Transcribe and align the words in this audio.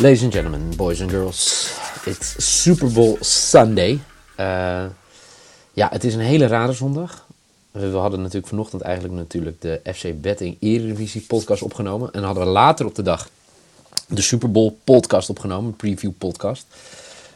Ladies 0.00 0.22
and 0.22 0.32
gentlemen, 0.32 0.76
boys 0.76 1.00
and 1.00 1.10
girls, 1.10 1.72
it's 2.04 2.62
Super 2.62 2.92
Bowl 2.92 3.16
Sunday. 3.20 4.00
Uh, 4.36 4.84
ja, 5.72 5.88
het 5.90 6.04
is 6.04 6.14
een 6.14 6.20
hele 6.20 6.46
rare 6.46 6.72
zondag. 6.72 7.26
We 7.70 7.96
hadden 7.96 8.20
natuurlijk 8.20 8.46
vanochtend 8.46 8.82
eigenlijk 8.82 9.14
natuurlijk 9.14 9.60
de 9.60 9.80
FC 9.94 10.20
Betting 10.20 10.56
Eredivisie 10.60 11.20
podcast 11.20 11.62
opgenomen. 11.62 12.12
En 12.12 12.22
hadden 12.22 12.44
we 12.44 12.48
later 12.48 12.86
op 12.86 12.94
de 12.94 13.02
dag 13.02 13.28
de 14.08 14.22
Super 14.22 14.50
Bowl 14.50 14.78
podcast 14.84 15.30
opgenomen, 15.30 15.76
preview 15.76 16.12
podcast. 16.18 16.66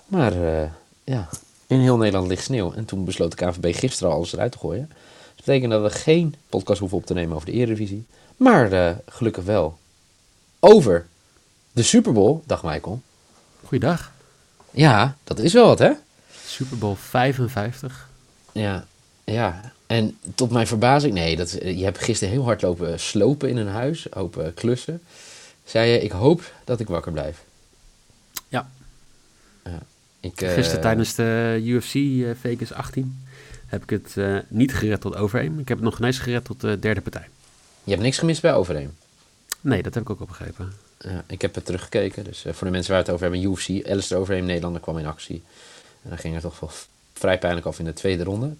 Maar 0.06 0.36
uh, 0.36 0.62
ja, 1.04 1.28
in 1.66 1.78
heel 1.78 1.96
Nederland 1.96 2.28
ligt 2.28 2.44
sneeuw. 2.44 2.72
En 2.72 2.84
toen 2.84 3.04
besloot 3.04 3.38
de 3.38 3.46
KVB 3.46 3.74
gisteren 3.76 4.10
al 4.10 4.16
alles 4.16 4.32
eruit 4.32 4.52
te 4.52 4.58
gooien. 4.58 4.88
Dat 5.36 5.44
betekent 5.44 5.70
dat 5.70 5.82
we 5.82 5.98
geen 5.98 6.34
podcast 6.48 6.80
hoeven 6.80 6.98
op 6.98 7.06
te 7.06 7.14
nemen 7.14 7.34
over 7.34 7.46
de 7.46 7.52
Eredivisie. 7.52 8.04
Maar 8.36 8.72
uh, 8.72 8.90
gelukkig 9.06 9.44
wel 9.44 9.78
over 10.60 11.06
de 11.72 11.82
Super 11.82 12.12
Bowl. 12.12 12.42
Dag 12.46 12.62
Michael. 12.62 13.02
Goeiedag. 13.64 14.12
Ja, 14.70 15.16
dat 15.24 15.38
is 15.38 15.52
wel 15.52 15.66
wat 15.66 15.78
hè? 15.78 15.92
Super 16.46 16.78
Bowl 16.78 16.94
55. 16.94 18.08
Ja, 18.52 18.86
ja. 19.24 19.72
En 19.86 20.18
tot 20.34 20.50
mijn 20.50 20.66
verbazing, 20.66 21.14
nee, 21.14 21.36
dat, 21.36 21.50
je 21.50 21.84
hebt 21.84 21.98
gisteren 21.98 22.34
heel 22.34 22.44
hard 22.44 22.62
lopen 22.62 23.00
slopen 23.00 23.48
in 23.48 23.56
een 23.56 23.68
huis, 23.68 24.06
lopen 24.10 24.54
klussen. 24.54 25.02
Zei 25.64 25.90
je, 25.90 26.00
ik 26.00 26.10
hoop 26.10 26.52
dat 26.64 26.80
ik 26.80 26.88
wakker 26.88 27.12
blijf. 27.12 27.44
Ja. 28.48 28.70
ja 29.64 29.78
ik, 30.20 30.32
gisteren 30.34 30.76
uh, 30.76 30.82
tijdens 30.82 31.14
de 31.14 31.60
UFC 31.64 31.94
uh, 31.94 32.30
Vegas 32.40 32.72
18 32.72 33.24
heb 33.66 33.82
ik 33.82 33.90
het 33.90 34.14
uh, 34.16 34.38
niet 34.48 34.74
gered 34.74 35.00
tot 35.00 35.16
overeem. 35.16 35.58
Ik 35.58 35.68
heb 35.68 35.76
het 35.76 35.86
nog 35.86 35.98
ineens 35.98 36.18
gered 36.18 36.44
tot 36.44 36.60
de 36.60 36.78
derde 36.78 37.00
partij. 37.00 37.28
Je 37.84 37.90
hebt 37.90 38.02
niks 38.02 38.18
gemist 38.18 38.42
bij 38.42 38.54
overeem? 38.54 38.96
Nee, 39.60 39.82
dat 39.82 39.94
heb 39.94 40.02
ik 40.02 40.10
ook 40.10 40.20
opgegrepen. 40.20 40.72
Ja, 41.02 41.24
ik 41.26 41.42
heb 41.42 41.54
het 41.54 41.64
teruggekeken. 41.64 42.24
Dus 42.24 42.44
voor 42.50 42.66
de 42.66 42.72
mensen 42.72 42.92
waar 42.92 43.00
het 43.00 43.10
over 43.10 43.30
hebben, 43.30 43.50
UFC, 43.50 43.86
Alistair 43.88 44.20
Overeem, 44.20 44.44
Nederlander, 44.44 44.80
kwam 44.80 44.98
in 44.98 45.06
actie. 45.06 45.42
En 46.02 46.08
dan 46.08 46.18
ging 46.18 46.34
het 46.34 46.42
toch 46.42 46.60
wel 46.60 46.70
vrij 47.12 47.38
pijnlijk 47.38 47.66
af 47.66 47.78
in 47.78 47.84
de 47.84 47.92
tweede 47.92 48.24
ronde. 48.24 48.46
Uh, 48.46 48.54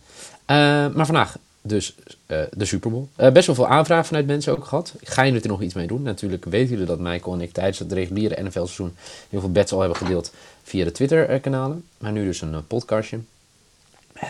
maar 0.94 1.06
vandaag 1.06 1.36
dus 1.62 1.94
uh, 2.26 2.42
de 2.52 2.64
Super 2.64 2.90
Bowl. 2.90 3.32
Best 3.32 3.46
wel 3.46 3.54
veel 3.54 3.68
aanvragen 3.68 4.04
vanuit 4.04 4.26
mensen 4.26 4.56
ook 4.56 4.64
gehad. 4.64 4.94
Ga 5.02 5.22
je 5.22 5.40
er 5.40 5.48
nog 5.48 5.62
iets 5.62 5.74
mee 5.74 5.86
doen? 5.86 6.02
Natuurlijk 6.02 6.44
weten 6.44 6.70
jullie 6.70 6.86
dat 6.86 6.98
Michael 6.98 7.34
en 7.34 7.40
ik 7.40 7.52
tijdens 7.52 7.78
het 7.78 7.92
reguliere 7.92 8.42
NFL-seizoen 8.42 8.94
heel 9.28 9.40
veel 9.40 9.52
bets 9.52 9.72
al 9.72 9.80
hebben 9.80 9.98
gedeeld 9.98 10.32
via 10.62 10.84
de 10.84 10.92
Twitter-kanalen. 10.92 11.84
Maar 11.98 12.12
nu 12.12 12.24
dus 12.24 12.40
een 12.40 12.66
podcastje. 12.66 13.18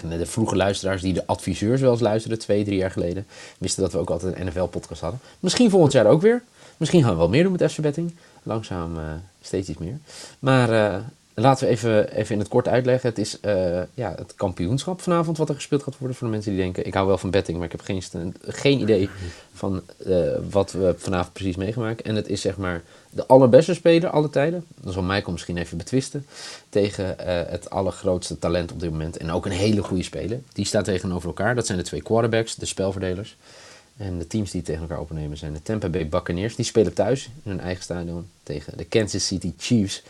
En 0.01 0.19
de 0.19 0.27
vroege 0.27 0.57
luisteraars 0.57 1.03
die 1.03 1.13
de 1.13 1.27
adviseurs 1.27 1.81
wel 1.81 1.93
eens 1.93 2.01
luisterden, 2.01 2.39
twee, 2.39 2.65
drie 2.65 2.77
jaar 2.77 2.91
geleden, 2.91 3.27
wisten 3.59 3.83
dat 3.83 3.93
we 3.93 3.99
ook 3.99 4.11
altijd 4.11 4.37
een 4.37 4.47
NFL-podcast 4.47 5.01
hadden. 5.01 5.21
Misschien 5.41 5.71
volgend 5.71 5.93
jaar 5.93 6.07
ook 6.07 6.21
weer. 6.21 6.43
Misschien 6.77 7.03
gaan 7.03 7.13
we 7.13 7.19
wel 7.19 7.29
meer 7.29 7.43
doen 7.43 7.53
met 7.53 7.73
FC 7.73 7.81
Betting. 7.81 8.15
Langzaam 8.43 8.99
steeds 9.41 9.69
iets 9.69 9.79
meer. 9.79 9.99
Maar 10.39 11.03
Laten 11.35 11.67
we 11.67 11.73
even, 11.73 12.13
even 12.13 12.33
in 12.33 12.39
het 12.39 12.49
kort 12.49 12.69
uitleggen. 12.69 13.09
Het 13.09 13.19
is 13.19 13.39
ja, 13.95 14.15
het 14.17 14.35
kampioenschap 14.35 15.01
vanavond 15.01 15.39
wat 15.39 15.49
er 15.49 15.55
gespeeld 15.55 15.83
gaat 15.83 15.99
worden. 15.99 16.17
Voor 16.17 16.27
de 16.27 16.33
mensen 16.33 16.53
die 16.53 16.61
denken, 16.61 16.87
ik 16.87 16.95
hou 16.95 17.07
wel 17.07 17.19
van 17.19 17.31
betting, 17.31 17.57
maar 17.57 17.67
ik 17.67 17.73
heb 17.73 17.81
geen, 17.81 18.35
geen 18.43 18.81
idee 18.81 19.09
van 19.53 19.83
wat 20.51 20.73
we 20.73 20.95
vanavond 20.97 21.33
precies 21.33 21.57
meegemaakt. 21.57 22.03
En 22.03 22.15
het 22.15 22.29
is 22.29 22.41
zeg 22.41 22.57
maar 22.57 22.83
de 23.15 23.27
allerbeste 23.27 23.75
speler 23.75 24.11
alle 24.11 24.31
tijden. 24.31 24.65
Dat 24.81 24.93
zal 24.93 25.03
Michael 25.03 25.33
misschien 25.33 25.57
even 25.57 25.77
betwisten. 25.77 26.27
Tegen 26.69 27.17
uh, 27.21 27.27
het 27.27 27.71
allergrootste 27.71 28.39
talent 28.39 28.73
op 28.73 28.81
dit 28.81 28.91
moment. 28.91 29.17
En 29.17 29.31
ook 29.31 29.47
een 29.47 29.53
hele 29.53 29.83
goede 29.83 30.03
speler. 30.03 30.41
Die 30.53 30.65
staat 30.65 30.85
tegenover 30.85 31.29
elkaar. 31.29 31.55
Dat 31.55 31.67
zijn 31.67 31.79
de 31.79 31.85
twee 31.85 32.03
quarterbacks, 32.03 32.55
de 32.55 32.67
spelverdelers. 32.67 33.37
En 33.97 34.19
de 34.19 34.27
teams 34.27 34.51
die 34.51 34.63
tegen 34.63 34.83
elkaar 34.83 35.01
opnemen 35.01 35.37
zijn 35.37 35.53
de 35.53 35.63
Tampa 35.63 35.89
Bay 35.89 36.09
Buccaneers. 36.09 36.57
Die 36.57 36.65
spelen 36.65 36.95
thuis 36.95 37.31
in 37.43 37.51
hun 37.51 37.61
eigen 37.61 37.83
stadion 37.83 38.27
tegen 38.43 38.77
de 38.77 38.85
Kansas 38.85 39.27
City 39.27 39.53
Chiefs. 39.59 40.03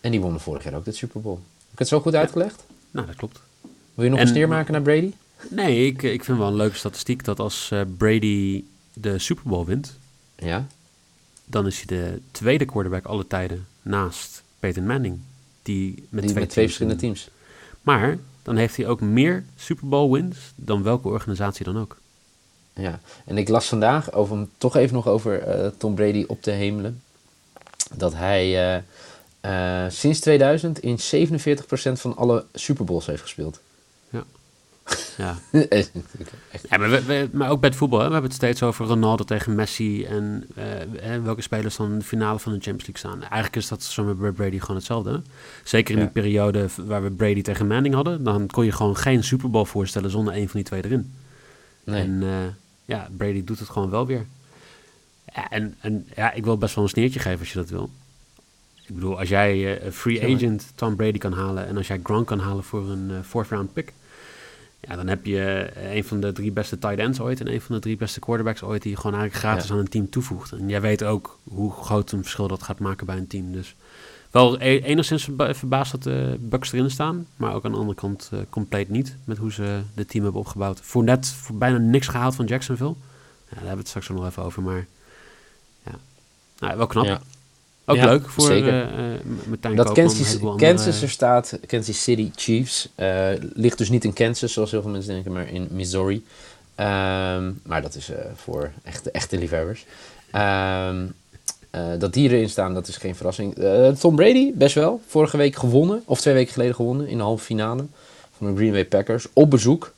En 0.00 0.10
die 0.10 0.20
wonnen 0.20 0.40
vorig 0.40 0.64
jaar 0.64 0.74
ook 0.74 0.84
de 0.84 0.92
Super 0.92 1.20
Bowl. 1.20 1.36
Heb 1.36 1.72
ik 1.72 1.78
het 1.78 1.88
zo 1.88 2.00
goed 2.00 2.14
uitgelegd? 2.14 2.64
Nou, 2.90 3.06
dat 3.06 3.16
klopt. 3.16 3.40
Wil 3.94 4.04
je 4.04 4.10
nog 4.10 4.20
een 4.20 4.28
steer 4.28 4.48
maken 4.48 4.72
naar 4.72 4.82
Brady? 4.82 5.12
Nee, 5.50 5.86
ik, 5.86 6.02
ik 6.02 6.24
vind 6.24 6.38
wel 6.38 6.46
een 6.46 6.54
leuke 6.54 6.76
statistiek 6.76 7.24
dat 7.24 7.38
als 7.38 7.70
uh, 7.72 7.80
Brady 7.96 8.64
de 8.92 9.18
Super 9.18 9.44
Bowl 9.48 9.64
wint, 9.64 9.96
ja? 10.36 10.66
Dan 11.50 11.66
is 11.66 11.76
hij 11.76 11.86
de 11.86 12.20
tweede 12.30 12.64
quarterback 12.64 13.04
alle 13.04 13.26
tijden 13.26 13.66
naast 13.82 14.42
Peyton 14.58 14.86
Manning. 14.86 15.20
Die 15.62 15.94
met, 16.08 16.22
die 16.22 16.30
twee, 16.30 16.42
met 16.42 16.50
twee 16.50 16.64
verschillende 16.64 16.98
teams. 17.00 17.30
Maar 17.82 18.18
dan 18.42 18.56
heeft 18.56 18.76
hij 18.76 18.86
ook 18.86 19.00
meer 19.00 19.44
Super 19.56 19.88
Bowl 19.88 20.12
wins 20.12 20.52
dan 20.54 20.82
welke 20.82 21.08
organisatie 21.08 21.64
dan 21.64 21.78
ook. 21.78 21.96
Ja, 22.72 23.00
en 23.24 23.38
ik 23.38 23.48
las 23.48 23.66
vandaag, 23.66 24.12
over, 24.12 24.46
toch 24.58 24.76
even 24.76 24.94
nog 24.94 25.06
over 25.06 25.62
uh, 25.62 25.70
Tom 25.76 25.94
Brady 25.94 26.24
op 26.28 26.42
te 26.42 26.50
hemelen, 26.50 27.02
dat 27.94 28.14
hij... 28.14 28.74
Uh, 28.76 28.82
uh, 29.42 29.90
sinds 29.90 30.20
2000 30.20 30.78
in 30.78 30.98
47% 30.98 31.00
van 31.92 32.16
alle 32.16 32.44
Super 32.54 32.84
Bowls 32.84 33.06
heeft 33.06 33.22
gespeeld. 33.22 33.60
Ja. 34.10 34.24
Ja. 35.18 35.38
ja 36.70 36.78
maar, 36.78 36.90
we, 36.90 37.02
we, 37.02 37.28
maar 37.32 37.50
ook 37.50 37.60
bij 37.60 37.68
het 37.68 37.78
voetbal, 37.78 37.98
hè? 37.98 38.06
we 38.06 38.12
hebben 38.12 38.30
het 38.30 38.40
steeds 38.40 38.62
over 38.62 38.86
Ronaldo 38.86 39.24
tegen 39.24 39.54
Messi 39.54 40.04
en 40.04 40.46
uh, 40.58 41.22
welke 41.22 41.42
spelers 41.42 41.76
dan 41.76 41.92
in 41.92 41.98
de 41.98 42.04
finale 42.04 42.38
van 42.38 42.52
de 42.52 42.60
Champions 42.60 42.86
League 42.86 42.98
staan. 42.98 43.20
Eigenlijk 43.20 43.56
is 43.56 43.68
dat 43.68 43.82
zo 43.82 44.04
met 44.04 44.34
Brady 44.34 44.58
gewoon 44.58 44.76
hetzelfde. 44.76 45.22
Zeker 45.64 45.94
in 45.94 46.00
ja. 46.00 46.04
die 46.04 46.22
periode 46.22 46.66
waar 46.76 47.02
we 47.02 47.10
Brady 47.10 47.42
tegen 47.42 47.66
Manning 47.66 47.94
hadden, 47.94 48.24
dan 48.24 48.46
kon 48.46 48.64
je 48.64 48.72
gewoon 48.72 48.96
geen 48.96 49.24
Super 49.24 49.50
Bowl 49.50 49.64
voorstellen 49.64 50.10
zonder 50.10 50.34
een 50.34 50.48
van 50.48 50.60
die 50.60 50.68
twee 50.68 50.84
erin. 50.84 51.14
Nee. 51.84 52.02
En 52.02 52.22
uh, 52.22 52.30
ja, 52.84 53.08
Brady 53.16 53.44
doet 53.44 53.58
het 53.58 53.68
gewoon 53.68 53.90
wel 53.90 54.06
weer. 54.06 54.26
Ja, 55.34 55.50
en, 55.50 55.74
en 55.80 56.06
ja, 56.16 56.32
ik 56.32 56.44
wil 56.44 56.58
best 56.58 56.74
wel 56.74 56.84
een 56.84 56.90
sneertje 56.90 57.20
geven 57.20 57.38
als 57.38 57.52
je 57.52 57.58
dat 57.58 57.70
wil. 57.70 57.90
Ik 58.86 58.94
bedoel, 58.94 59.18
als 59.18 59.28
jij 59.28 59.84
uh, 59.84 59.90
free 59.90 60.34
agent 60.34 60.72
Tom 60.74 60.96
Brady 60.96 61.18
kan 61.18 61.32
halen 61.32 61.66
en 61.66 61.76
als 61.76 61.86
jij 61.86 62.00
Gronk 62.02 62.26
kan 62.26 62.38
halen 62.38 62.64
voor 62.64 62.90
een 62.90 63.10
uh, 63.10 63.18
fourth 63.24 63.48
round 63.48 63.72
pick, 63.72 63.92
ja, 64.80 64.96
dan 64.96 65.06
heb 65.06 65.26
je 65.26 65.70
uh, 65.76 65.94
een 65.94 66.04
van 66.04 66.20
de 66.20 66.32
drie 66.32 66.52
beste 66.52 66.78
tight 66.78 66.98
ends 66.98 67.20
ooit 67.20 67.40
en 67.40 67.52
een 67.52 67.60
van 67.60 67.74
de 67.74 67.80
drie 67.80 67.96
beste 67.96 68.20
quarterbacks 68.20 68.62
ooit 68.62 68.82
die 68.82 68.90
je 68.90 68.96
gewoon 68.96 69.16
eigenlijk 69.16 69.44
gratis 69.44 69.68
ja. 69.68 69.74
aan 69.74 69.80
een 69.80 69.88
team 69.88 70.10
toevoegt. 70.10 70.52
En 70.52 70.68
jij 70.68 70.80
weet 70.80 71.04
ook 71.04 71.38
hoe 71.44 71.72
groot 71.72 72.12
een 72.12 72.22
verschil 72.22 72.48
dat 72.48 72.62
gaat 72.62 72.78
maken 72.78 73.06
bij 73.06 73.16
een 73.16 73.26
team. 73.26 73.52
Dus 73.52 73.74
wel 74.30 74.60
e 74.60 74.78
enigszins 74.78 75.24
verba 75.24 75.54
verbaasd 75.54 75.92
dat 75.92 76.02
de 76.02 76.36
Bucks 76.40 76.72
erin 76.72 76.90
staan, 76.90 77.26
maar 77.36 77.54
ook 77.54 77.64
aan 77.64 77.72
de 77.72 77.78
andere 77.78 77.98
kant 77.98 78.30
compleet 78.50 78.88
niet 78.88 79.16
met 79.24 79.38
hoe 79.38 79.52
ze 79.52 79.80
de 79.94 80.06
team 80.06 80.24
hebben 80.24 80.40
opgebouwd. 80.40 80.80
Voor 80.80 81.04
net 81.04 81.26
voor 81.26 81.56
bijna 81.56 81.78
niks 81.78 82.06
gehaald 82.06 82.34
van 82.34 82.46
Jacksonville. 82.46 82.94
Ja, 83.48 83.54
daar 83.54 83.58
hebben 83.58 83.70
we 83.70 83.78
het 83.78 83.88
straks 83.88 84.08
nog 84.08 84.26
even 84.26 84.42
over, 84.42 84.62
maar 84.62 84.86
ja, 85.84 85.92
nou, 86.58 86.76
wel 86.76 86.86
knap. 86.86 87.04
Ja. 87.04 87.20
Ook 87.90 87.96
Ja, 87.96 88.04
leuk 88.06 88.28
voor 88.28 88.46
zeker. 88.46 88.82
uh, 88.82 88.98
Martijn 89.46 89.76
Dat 89.76 89.86
Koopman, 89.86 90.04
Kansas, 90.06 90.38
Kansas 90.56 91.02
er 91.02 91.10
staat, 91.10 91.58
Kansas 91.66 92.02
City 92.02 92.30
Chiefs, 92.34 92.88
eh, 92.94 93.28
ligt 93.52 93.78
dus 93.78 93.88
niet 93.88 94.04
in 94.04 94.12
Kansas 94.12 94.52
zoals 94.52 94.70
heel 94.70 94.82
veel 94.82 94.90
mensen 94.90 95.12
denken, 95.12 95.32
maar 95.32 95.48
in 95.48 95.68
Missouri. 95.70 96.24
Ehm, 96.74 97.50
maar 97.62 97.82
dat 97.82 97.94
is 97.94 98.10
voor 98.34 98.70
echte, 98.84 99.10
echte 99.10 99.38
liefhebbers. 99.38 99.84
Ehm, 100.30 101.06
eh, 101.70 101.82
dat 101.98 102.12
die 102.12 102.30
erin 102.30 102.48
staan, 102.48 102.74
dat 102.74 102.88
is 102.88 102.96
geen 102.96 103.14
verrassing. 103.16 103.54
Tom 103.98 104.16
Brady, 104.16 104.52
best 104.54 104.74
wel. 104.74 105.00
Vorige 105.06 105.36
week 105.36 105.56
gewonnen, 105.56 106.02
of 106.04 106.20
twee 106.20 106.34
weken 106.34 106.52
geleden 106.52 106.74
gewonnen, 106.74 107.08
in 107.08 107.16
de 107.16 107.22
halve 107.22 107.44
finale 107.44 107.86
van 108.36 108.46
de 108.46 108.56
Green 108.56 108.72
Bay 108.72 108.84
Packers. 108.84 109.26
Op 109.32 109.50
bezoek. 109.50 109.92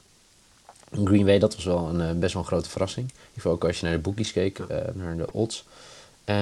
Green 1.05 1.25
Bay, 1.25 1.39
dat 1.39 1.55
was 1.55 1.65
wel 1.65 1.89
een, 1.95 2.19
best 2.19 2.33
wel 2.33 2.43
een 2.43 2.49
grote 2.49 2.69
verrassing. 2.71 3.07
In 3.07 3.13
ieder 3.13 3.33
geval 3.35 3.53
ook 3.53 3.65
als 3.65 3.81
je 3.81 3.87
naar 3.87 3.95
de 3.95 4.01
bookies 4.01 4.33
keek, 4.33 4.59
naar 4.95 5.17
de 5.17 5.33
odds. 5.33 5.65
Eh, 6.31 6.37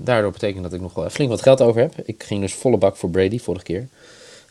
daardoor 0.00 0.30
betekent 0.30 0.62
dat 0.62 0.72
ik 0.72 0.80
nog 0.80 0.94
wel 0.94 1.10
flink 1.10 1.30
wat 1.30 1.42
geld 1.42 1.60
over 1.60 1.80
heb. 1.80 1.94
Ik 2.04 2.22
ging 2.22 2.40
dus 2.40 2.54
volle 2.54 2.76
bak 2.76 2.96
voor 2.96 3.10
Brady 3.10 3.38
vorige 3.38 3.64
keer. 3.64 3.88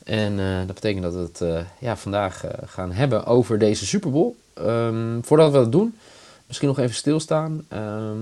En 0.03 0.39
eh, 0.39 0.57
dat 0.65 0.75
betekent 0.75 1.03
dat 1.03 1.13
we 1.13 1.19
het 1.19 1.41
eh, 1.41 1.65
ja, 1.79 1.97
vandaag 1.97 2.43
gaan 2.65 2.91
hebben 2.91 3.25
over 3.25 3.59
deze 3.59 3.85
Super 3.85 4.11
Bowl. 4.11 4.35
Ehm, 4.53 5.21
voordat 5.21 5.51
we 5.51 5.57
dat 5.57 5.71
doen, 5.71 5.97
misschien 6.47 6.67
nog 6.67 6.79
even 6.79 6.95
stilstaan. 6.95 7.65
Ehm, 7.67 8.17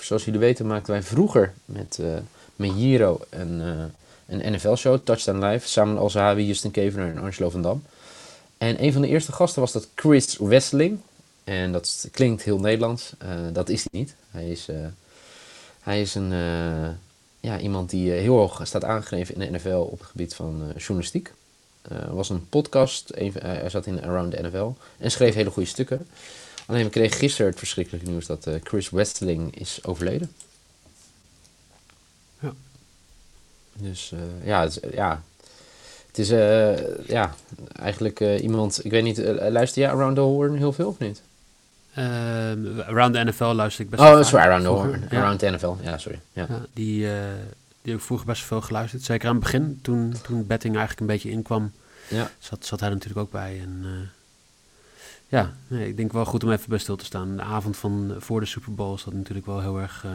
zoals 0.00 0.24
jullie 0.24 0.40
weten 0.40 0.66
maakten 0.66 0.92
wij 0.92 1.02
vroeger 1.02 1.52
met, 1.64 1.98
met 2.56 2.70
een, 3.30 3.60
een 4.26 4.52
NFL-show, 4.52 4.98
Touchdown 5.04 5.44
Live. 5.44 5.68
Samen 5.68 5.92
met 5.94 6.02
Al 6.02 6.10
Zahawi, 6.10 6.46
Justin 6.46 6.70
Kevener 6.70 7.16
en 7.16 7.22
Angelo 7.22 7.50
van 7.50 7.62
Dam. 7.62 7.82
En 8.58 8.84
een 8.84 8.92
van 8.92 9.02
de 9.02 9.08
eerste 9.08 9.32
gasten 9.32 9.60
was 9.60 9.72
dat 9.72 9.88
Chris 9.94 10.36
Wessling. 10.36 11.00
En 11.44 11.72
dat 11.72 12.08
klinkt 12.12 12.42
heel 12.42 12.58
Nederlands. 12.58 13.12
Uh, 13.22 13.28
dat 13.52 13.68
is 13.68 13.86
hij 13.90 14.00
niet. 14.00 14.14
Hij 14.30 14.50
is, 14.50 14.68
uh, 14.68 14.76
hij 15.88 16.00
is 16.00 16.14
een, 16.14 16.32
uh, 16.32 16.88
ja, 17.40 17.58
iemand 17.58 17.90
die 17.90 18.10
heel 18.10 18.36
hoog 18.36 18.60
staat 18.64 18.84
aangegeven 18.84 19.34
in 19.34 19.40
de 19.40 19.58
NFL 19.58 19.88
op 19.90 19.98
het 19.98 20.08
gebied 20.08 20.34
van 20.34 20.72
journalistiek. 20.76 21.32
was 22.10 22.28
een 22.28 22.48
podcast. 22.48 23.10
Even, 23.10 23.42
hij 23.42 23.70
zat 23.70 23.86
in 23.86 24.04
Around 24.04 24.32
the 24.32 24.42
NFL. 24.42 24.70
En 24.98 25.10
schreef 25.10 25.34
hele 25.34 25.50
goede 25.50 25.68
stukken. 25.68 26.06
Alleen 26.66 26.84
we 26.84 26.90
kregen 26.90 27.18
gisteren 27.18 27.50
het 27.50 27.58
verschrikkelijke 27.58 28.10
nieuws 28.10 28.26
dat 28.26 28.48
Chris 28.62 28.90
Wessling 28.90 29.56
is 29.56 29.78
overleden. 29.84 30.32
Ja. 32.40 32.54
Dus 33.72 34.12
ja, 34.44 34.62
het 34.62 34.70
is, 34.82 34.90
ja, 34.92 35.22
het 36.06 36.18
is 36.18 36.28
ja, 37.06 37.34
eigenlijk 37.72 38.20
iemand, 38.20 38.84
ik 38.84 38.90
weet 38.90 39.02
niet, 39.02 39.18
luister 39.48 39.82
jij 39.82 39.90
Around 39.90 40.14
the 40.14 40.20
Horn 40.20 40.56
heel 40.56 40.72
veel 40.72 40.88
of 40.88 40.98
niet? 40.98 41.22
Ehm, 41.98 42.80
around 42.80 43.14
the 43.14 43.24
NFL 43.24 43.44
luister 43.44 43.84
ik 43.84 43.90
best 43.90 44.02
Oh, 44.02 44.22
sorry, 44.22 44.44
Around 44.44 44.62
the 44.62 44.68
Horn. 44.68 45.06
Ja. 45.10 45.20
Around 45.20 45.38
the 45.38 45.50
NFL, 45.50 45.74
ja, 45.82 45.98
sorry. 45.98 46.20
Ja. 46.32 46.46
ja 46.48 46.60
die, 46.72 47.00
die 47.82 47.92
heb 47.92 47.94
ik 47.94 48.00
vroeger 48.00 48.26
best 48.26 48.42
veel 48.42 48.60
geluisterd. 48.60 49.02
Zeker 49.02 49.28
aan 49.28 49.34
het 49.34 49.44
begin, 49.44 49.78
toen, 49.82 50.14
toen 50.22 50.46
betting 50.46 50.76
eigenlijk 50.76 51.00
een 51.00 51.14
beetje 51.16 51.30
inkwam, 51.30 51.72
ja. 52.08 52.30
zat, 52.38 52.66
zat 52.66 52.80
hij 52.80 52.88
natuurlijk 52.88 53.20
ook 53.20 53.30
bij. 53.30 53.60
En 53.60 54.10
ja, 55.28 55.52
nee, 55.66 55.88
ik 55.88 55.96
denk 55.96 56.12
wel 56.12 56.24
goed 56.24 56.44
om 56.44 56.52
even 56.52 56.68
bij 56.68 56.78
stil 56.78 56.96
te 56.96 57.04
staan. 57.04 57.36
De 57.36 57.42
avond 57.42 57.76
van 57.76 58.14
voor 58.18 58.40
de 58.40 58.46
Super 58.46 58.74
Bowl 58.74 58.94
is 58.94 59.04
dat 59.04 59.14
natuurlijk 59.14 59.46
wel 59.46 59.60
heel 59.60 59.78
erg, 59.78 60.06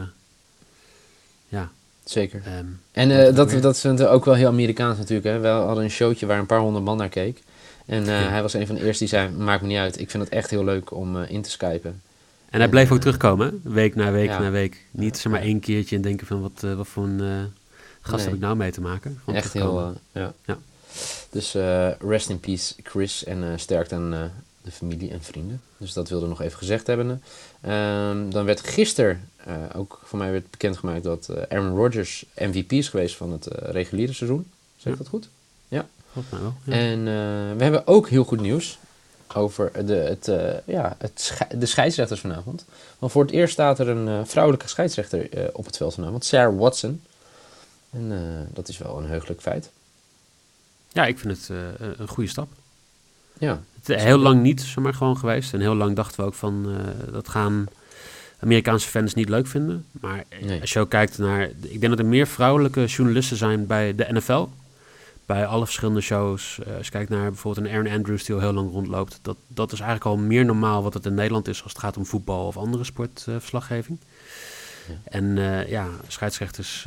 ja, 1.48 1.70
Zeker. 2.04 2.42
Um, 2.58 2.80
en 2.92 3.10
uh, 3.10 3.34
dat, 3.34 3.50
dat 3.50 3.74
is 3.74 3.86
ook 3.86 4.24
wel 4.24 4.34
heel 4.34 4.48
Amerikaans 4.48 4.98
natuurlijk. 4.98 5.28
Hè? 5.28 5.38
We 5.38 5.48
hadden 5.48 5.84
een 5.84 5.90
showtje 5.90 6.26
waar 6.26 6.38
een 6.38 6.46
paar 6.46 6.60
honderd 6.60 6.84
man 6.84 6.96
naar 6.96 7.08
keek. 7.08 7.42
En 7.86 8.02
uh, 8.02 8.06
ja. 8.06 8.28
hij 8.28 8.42
was 8.42 8.54
een 8.54 8.66
van 8.66 8.74
de 8.74 8.84
eerste 8.84 9.04
die 9.04 9.08
zei, 9.08 9.30
maakt 9.30 9.62
me 9.62 9.68
niet 9.68 9.78
uit. 9.78 10.00
Ik 10.00 10.10
vind 10.10 10.22
het 10.22 10.32
echt 10.32 10.50
heel 10.50 10.64
leuk 10.64 10.92
om 10.92 11.16
uh, 11.16 11.30
in 11.30 11.42
te 11.42 11.50
skypen. 11.50 12.02
En 12.50 12.60
hij 12.60 12.68
bleef 12.68 12.92
ook 12.92 13.00
terugkomen, 13.00 13.60
week 13.62 13.94
na 13.94 14.12
week 14.12 14.28
ja. 14.28 14.38
na 14.38 14.50
week. 14.50 14.84
Niet 14.90 15.18
zeg 15.18 15.32
maar 15.32 15.40
één 15.40 15.60
keertje 15.60 15.96
en 15.96 16.02
denken 16.02 16.26
van, 16.26 16.40
wat, 16.40 16.60
wat 16.76 16.88
voor 16.88 17.04
een 17.04 17.52
gast 18.00 18.16
nee. 18.16 18.24
heb 18.24 18.34
ik 18.34 18.40
nou 18.40 18.56
mee 18.56 18.70
te 18.70 18.80
maken. 18.80 19.20
Echt 19.26 19.52
heel, 19.52 19.94
ja. 20.12 20.32
ja. 20.44 20.58
Dus 21.30 21.52
rest 21.98 22.28
in 22.28 22.40
peace 22.40 22.74
Chris 22.82 23.24
en 23.24 23.58
sterkte 23.60 23.94
aan 23.94 24.30
de 24.64 24.70
familie 24.70 25.10
en 25.10 25.22
vrienden. 25.22 25.60
Dus 25.76 25.92
dat 25.92 26.08
wilde 26.08 26.24
ik 26.24 26.30
nog 26.30 26.40
even 26.40 26.58
gezegd 26.58 26.86
hebben. 26.86 27.08
Um, 27.08 28.30
dan 28.30 28.44
werd 28.44 28.60
gisteren 28.60 29.28
uh, 29.48 29.54
ook 29.74 30.00
voor 30.04 30.18
mij 30.18 30.30
werd 30.32 30.50
bekendgemaakt 30.50 31.02
dat 31.02 31.28
uh, 31.30 31.36
Aaron 31.48 31.76
Rodgers 31.76 32.24
MVP 32.36 32.72
is 32.72 32.88
geweest 32.88 33.16
van 33.16 33.32
het 33.32 33.46
uh, 33.46 33.70
reguliere 33.70 34.12
seizoen. 34.12 34.46
Zeg 34.76 34.92
ik 34.92 34.98
dat 34.98 35.08
goed? 35.08 35.28
Ja. 35.68 35.86
Goed 36.14 36.24
wel, 36.30 36.54
ja. 36.64 36.72
En 36.72 37.04
we 37.56 37.62
hebben 37.62 37.86
ook 37.86 38.08
heel 38.08 38.24
goed 38.24 38.40
nieuws 38.40 38.78
over 39.34 39.86
de, 39.86 39.94
het, 39.94 40.30
ja, 40.64 40.96
het 40.98 41.20
sche 41.20 41.46
de 41.58 41.66
scheidsrechters 41.66 42.20
vanavond. 42.20 42.64
Want 42.98 43.12
voor 43.12 43.22
het 43.22 43.30
eerst 43.30 43.52
staat 43.52 43.78
er 43.78 43.88
een 43.88 44.26
vrouwelijke 44.26 44.68
scheidsrechter 44.68 45.50
op 45.52 45.66
het 45.66 45.76
veld 45.76 45.94
vanavond, 45.94 46.24
Sarah 46.24 46.58
Watson. 46.58 47.02
En 47.90 48.12
dat 48.52 48.68
is 48.68 48.78
wel 48.78 48.98
een 48.98 49.06
heugelijk 49.06 49.40
feit. 49.40 49.70
Ja, 50.92 51.06
ik 51.06 51.18
vind 51.18 51.36
het 51.36 51.48
een 51.98 52.08
goede 52.08 52.30
stap. 52.30 52.48
Ja. 53.38 53.60
Het, 53.82 54.00
heel 54.00 54.18
lang 54.18 54.42
niet, 54.42 54.62
zomaar 54.62 54.94
gewoon 54.94 55.16
geweest. 55.16 55.52
En 55.52 55.60
heel 55.60 55.74
lang 55.74 55.96
dachten 55.96 56.20
we 56.20 56.26
ook 56.26 56.34
van, 56.34 56.76
dat 57.12 57.28
gaan 57.28 57.66
Amerikaanse 58.38 58.88
fans 58.88 59.14
niet 59.14 59.28
leuk 59.28 59.46
vinden. 59.46 59.86
Maar 59.90 60.24
nee. 60.40 60.60
als 60.60 60.72
je 60.72 60.80
ook 60.80 60.90
kijkt 60.90 61.18
naar... 61.18 61.42
Ik 61.60 61.80
denk 61.80 61.88
dat 61.88 61.98
er 61.98 62.06
meer 62.06 62.26
vrouwelijke 62.26 62.84
journalisten 62.84 63.36
zijn 63.36 63.66
bij 63.66 63.94
de 63.94 64.06
NFL. 64.10 64.46
Bij 65.26 65.46
alle 65.46 65.64
verschillende 65.64 66.00
shows. 66.00 66.58
Uh, 66.66 66.76
als 66.76 66.86
je 66.86 66.92
kijkt 66.92 67.10
naar 67.10 67.30
bijvoorbeeld 67.30 67.66
een 67.66 67.72
Aaron 67.72 67.92
Andrews 67.92 68.24
die 68.24 68.34
al 68.34 68.40
heel 68.40 68.52
lang 68.52 68.70
rondloopt. 68.70 69.18
Dat, 69.22 69.36
dat 69.46 69.72
is 69.72 69.80
eigenlijk 69.80 70.10
al 70.10 70.22
meer 70.22 70.44
normaal 70.44 70.82
wat 70.82 70.94
het 70.94 71.06
in 71.06 71.14
Nederland 71.14 71.48
is 71.48 71.62
als 71.62 71.72
het 71.72 71.80
gaat 71.80 71.96
om 71.96 72.06
voetbal 72.06 72.46
of 72.46 72.56
andere 72.56 72.84
sportverslaggeving. 72.84 73.98
Ja. 74.88 74.94
En 75.04 75.24
uh, 75.24 75.68
ja, 75.68 75.88
scheidsrechters 76.08 76.86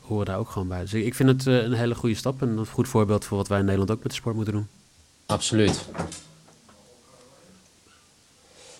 horen 0.00 0.26
daar 0.26 0.38
ook 0.38 0.50
gewoon 0.50 0.68
bij. 0.68 0.80
Dus 0.80 0.94
ik 0.94 1.14
vind 1.14 1.28
het 1.28 1.46
een 1.46 1.72
hele 1.72 1.94
goede 1.94 2.14
stap 2.14 2.42
en 2.42 2.48
een 2.48 2.66
goed 2.66 2.88
voorbeeld 2.88 3.24
voor 3.24 3.36
wat 3.36 3.48
wij 3.48 3.58
in 3.58 3.64
Nederland 3.64 3.90
ook 3.90 4.02
met 4.02 4.12
de 4.12 4.18
sport 4.18 4.34
moeten 4.34 4.54
doen. 4.54 4.68
Absoluut. 5.26 5.84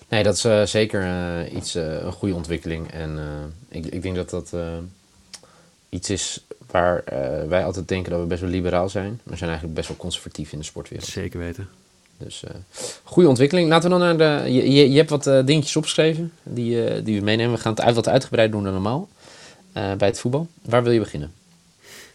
Nee, 0.07 0.23
dat 0.23 0.45
is 0.45 0.71
zeker 0.71 1.47
iets, 1.47 1.73
een 1.73 2.11
goede 2.11 2.35
ontwikkeling. 2.35 2.91
En 2.91 3.19
ik, 3.69 3.85
ik 3.85 4.01
denk 4.01 4.15
dat 4.15 4.29
dat 4.29 4.53
iets 5.91 6.09
is 6.09 6.45
waar 6.71 7.03
wij 7.47 7.65
altijd 7.65 7.87
denken 7.87 8.11
dat 8.11 8.21
we 8.21 8.27
best 8.27 8.41
wel 8.41 8.49
liberaal 8.49 8.89
zijn. 8.89 9.09
Maar 9.09 9.33
we 9.33 9.35
zijn 9.35 9.49
eigenlijk 9.49 9.73
best 9.73 9.87
wel 9.87 9.97
conservatief 9.97 10.51
in 10.51 10.57
de 10.57 10.65
sportwereld. 10.65 11.09
Zeker 11.09 11.39
weten. 11.39 11.69
Dus 12.17 12.43
goede 13.03 13.29
ontwikkeling. 13.29 13.69
Laten 13.69 13.91
we 13.91 13.97
dan 13.97 14.17
naar 14.17 14.43
de. 14.43 14.51
Je, 14.51 14.71
je, 14.71 14.91
je 14.91 14.97
hebt 14.97 15.09
wat 15.09 15.23
dingetjes 15.23 15.75
opgeschreven 15.75 16.31
die, 16.43 17.01
die 17.03 17.19
we 17.19 17.25
meenemen. 17.25 17.53
We 17.53 17.61
gaan 17.61 17.71
het 17.71 17.81
uit, 17.81 17.95
wat 17.95 18.07
uitgebreid 18.07 18.51
doen 18.51 18.63
dan 18.63 18.73
normaal 18.73 19.09
bij 19.73 20.07
het 20.07 20.19
voetbal. 20.19 20.47
Waar 20.61 20.83
wil 20.83 20.91
je 20.91 20.99
beginnen? 20.99 21.33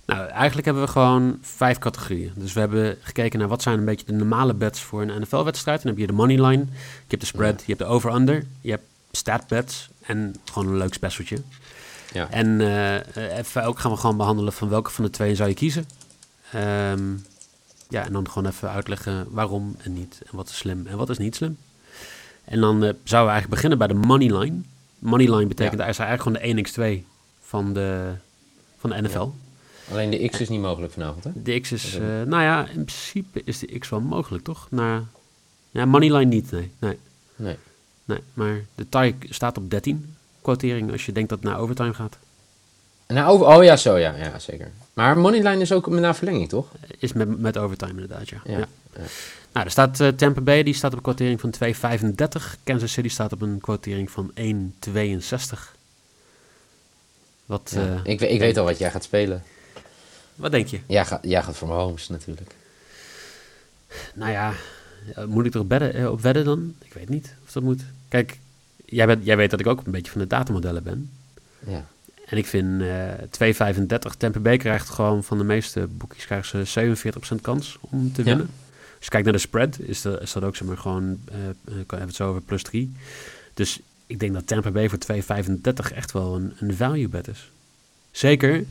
Nou, 0.07 0.29
eigenlijk 0.29 0.65
hebben 0.65 0.85
we 0.85 0.91
gewoon 0.91 1.39
vijf 1.43 1.79
categorieën. 1.79 2.33
Dus 2.35 2.53
we 2.53 2.61
hebben 2.61 2.99
gekeken 3.01 3.39
naar 3.39 3.49
wat 3.49 3.63
zijn 3.63 3.79
een 3.79 3.85
beetje 3.85 4.07
de 4.07 4.13
normale 4.13 4.55
bets 4.55 4.81
voor 4.81 5.03
een 5.03 5.21
NFL-wedstrijd. 5.21 5.83
Dan 5.83 5.91
heb 5.91 6.01
je 6.01 6.07
de 6.07 6.13
money 6.13 6.47
line, 6.47 6.65
je 6.65 7.07
hebt 7.09 7.21
de 7.21 7.27
spread, 7.27 7.61
je 7.61 7.67
hebt 7.67 7.79
de 7.79 7.85
over-under, 7.85 8.47
je 8.61 8.71
hebt 8.71 8.85
stat 9.11 9.47
bets 9.47 9.89
en 10.03 10.35
gewoon 10.45 10.69
een 10.69 10.77
leuk 10.77 10.95
specialtje. 10.95 11.37
Ja. 12.13 12.31
En 12.31 12.61
uh, 12.61 13.39
even 13.39 13.65
ook 13.65 13.79
gaan 13.79 13.91
we 13.91 13.97
gewoon 13.97 14.17
behandelen 14.17 14.53
van 14.53 14.69
welke 14.69 14.91
van 14.91 15.05
de 15.05 15.11
twee 15.11 15.35
zou 15.35 15.49
je 15.49 15.55
kiezen. 15.55 15.87
Um, 16.55 17.25
ja, 17.89 18.05
en 18.05 18.13
dan 18.13 18.29
gewoon 18.29 18.49
even 18.49 18.71
uitleggen 18.71 19.27
waarom 19.31 19.77
en 19.79 19.93
niet. 19.93 20.21
En 20.31 20.37
wat 20.37 20.49
is 20.49 20.57
slim 20.57 20.87
en 20.87 20.97
wat 20.97 21.11
is 21.11 21.19
niet 21.19 21.37
slim. 21.37 21.59
En 22.45 22.61
dan 22.61 22.75
uh, 22.75 22.81
zouden 22.81 22.99
we 23.05 23.17
eigenlijk 23.17 23.49
beginnen 23.49 23.79
bij 23.79 23.87
de 23.87 23.95
money 23.95 24.39
line. 24.39 24.61
Money 24.99 25.35
line 25.35 25.47
betekent 25.47 25.79
ja. 25.79 25.85
eigenlijk 25.85 26.23
gewoon 26.23 26.39
de 26.57 27.01
1x2 27.01 27.05
van 27.41 27.73
de, 27.73 28.15
van 28.79 28.91
de 28.91 29.03
NFL. 29.03 29.19
Ja. 29.19 29.31
Alleen 29.91 30.11
de 30.11 30.29
X 30.29 30.41
is 30.41 30.49
niet 30.49 30.61
mogelijk 30.61 30.93
vanavond, 30.93 31.25
hè? 31.25 31.31
De 31.35 31.61
X 31.61 31.73
is, 31.73 31.95
uh, 31.95 32.01
nou 32.07 32.43
ja, 32.43 32.69
in 32.69 32.85
principe 32.85 33.43
is 33.45 33.59
de 33.59 33.79
X 33.79 33.89
wel 33.89 34.01
mogelijk, 34.01 34.45
toch? 34.45 34.67
Naar, 34.71 35.03
ja, 35.71 35.85
Moneyline 35.85 36.25
niet, 36.25 36.51
nee. 36.51 36.71
nee. 36.79 36.99
Nee. 37.37 37.57
Nee, 38.05 38.21
maar 38.35 38.65
de 38.75 38.89
tie 38.89 39.15
staat 39.21 39.59
op 39.59 39.71
13, 39.71 40.15
quotering, 40.47 40.93
als 40.93 41.07
je 41.07 41.13
denkt 41.13 41.29
dat 41.29 41.39
het 41.39 41.49
naar 41.49 41.59
overtime 41.59 41.95
gaat. 41.95 42.17
Nou, 43.07 43.29
over, 43.29 43.47
oh 43.47 43.65
ja, 43.65 43.77
zo, 43.77 43.97
ja, 43.97 44.15
ja, 44.15 44.39
zeker. 44.39 44.71
Maar 44.93 45.19
Moneyline 45.19 45.61
is 45.61 45.73
ook 45.73 45.87
naar 45.87 46.17
verlenging, 46.17 46.49
toch? 46.49 46.67
Is 46.99 47.13
met, 47.13 47.39
met 47.39 47.59
overtime 47.59 47.91
inderdaad, 47.91 48.29
ja. 48.29 48.41
ja. 48.45 48.59
ja. 48.59 48.67
ja. 48.93 49.03
Nou, 49.53 49.67
er 49.67 49.71
staat 49.71 50.01
uh, 50.01 50.09
Tampa 50.09 50.41
Bay, 50.41 50.63
die 50.63 50.75
staat 50.75 50.91
op 50.91 50.97
een 50.97 51.03
quotering 51.03 51.41
van 51.41 51.55
2,35. 51.65 52.63
Kansas 52.65 52.93
City 52.93 53.09
staat 53.09 53.33
op 53.33 53.41
een 53.41 53.61
quotering 53.61 54.11
van 54.11 54.33
1,62. 54.89 55.75
Wat, 57.47 57.73
ja, 57.75 57.81
uh, 57.81 58.01
ik, 58.03 58.21
ik 58.21 58.41
weet 58.41 58.57
al 58.57 58.65
wat 58.65 58.79
jij 58.79 58.91
gaat 58.91 59.05
spelen. 59.05 59.43
Wat 60.35 60.51
denk 60.51 60.67
je? 60.67 60.81
Jij 60.87 61.05
gaat, 61.05 61.21
jij 61.23 61.43
gaat 61.43 61.57
voor 61.57 61.69
Mahomes 61.69 62.09
natuurlijk. 62.09 62.55
Nou 64.15 64.33
ja, 64.33 64.53
moet 65.27 65.47
ik 65.47 65.55
er 65.55 65.61
op, 65.61 65.69
bedden, 65.69 66.13
op 66.13 66.21
wedden 66.21 66.45
dan? 66.45 66.75
Ik 66.85 66.93
weet 66.93 67.09
niet 67.09 67.35
of 67.45 67.53
dat 67.53 67.63
moet. 67.63 67.83
Kijk, 68.09 68.39
jij, 68.87 69.07
bent, 69.07 69.25
jij 69.25 69.37
weet 69.37 69.51
dat 69.51 69.61
ik 69.61 69.67
ook 69.67 69.87
een 69.87 69.93
beetje 69.93 70.13
van 70.13 70.21
de 70.21 70.27
datamodellen 70.27 70.83
ben. 70.83 71.11
Ja. 71.67 71.87
En 72.27 72.37
ik 72.37 72.47
vind 72.47 72.81
uh, 72.81 73.13
2,35. 73.79 74.17
Tampa 74.19 74.41
Bay 74.41 74.57
krijgt 74.57 74.89
gewoon 74.89 75.25
van 75.25 75.39
de 75.39 75.45
meeste 75.45 75.87
boekjes 75.87 76.25
krijgen 76.25 76.67
ze 76.67 76.97
47% 77.37 77.41
kans 77.41 77.79
om 77.81 78.13
te 78.13 78.23
winnen. 78.23 78.47
Ja. 78.47 78.65
Als 78.97 79.05
je 79.05 79.11
kijkt 79.11 79.25
naar 79.25 79.35
de 79.35 79.41
spread, 79.41 79.79
is 79.79 80.03
dat, 80.03 80.23
is 80.23 80.33
dat 80.33 80.43
ook 80.43 80.57
zeg 80.57 80.69
maar 80.69 80.79
gewoon, 80.79 81.19
uh, 81.33 81.81
ik 81.81 81.91
heb 81.91 82.07
het 82.07 82.15
zo 82.15 82.29
over 82.29 82.43
plus 82.43 82.63
3. 82.63 82.93
Dus 83.55 83.81
ik 84.07 84.19
denk 84.19 84.33
dat 84.33 84.47
Tampa 84.47 84.71
Bay 84.71 84.89
voor 84.89 84.99
2,35 85.13 85.95
echt 85.95 86.13
wel 86.13 86.35
een, 86.35 86.53
een 86.59 86.75
value 86.75 87.09
bet 87.09 87.29
is. 87.29 87.51
Zeker 88.11 88.65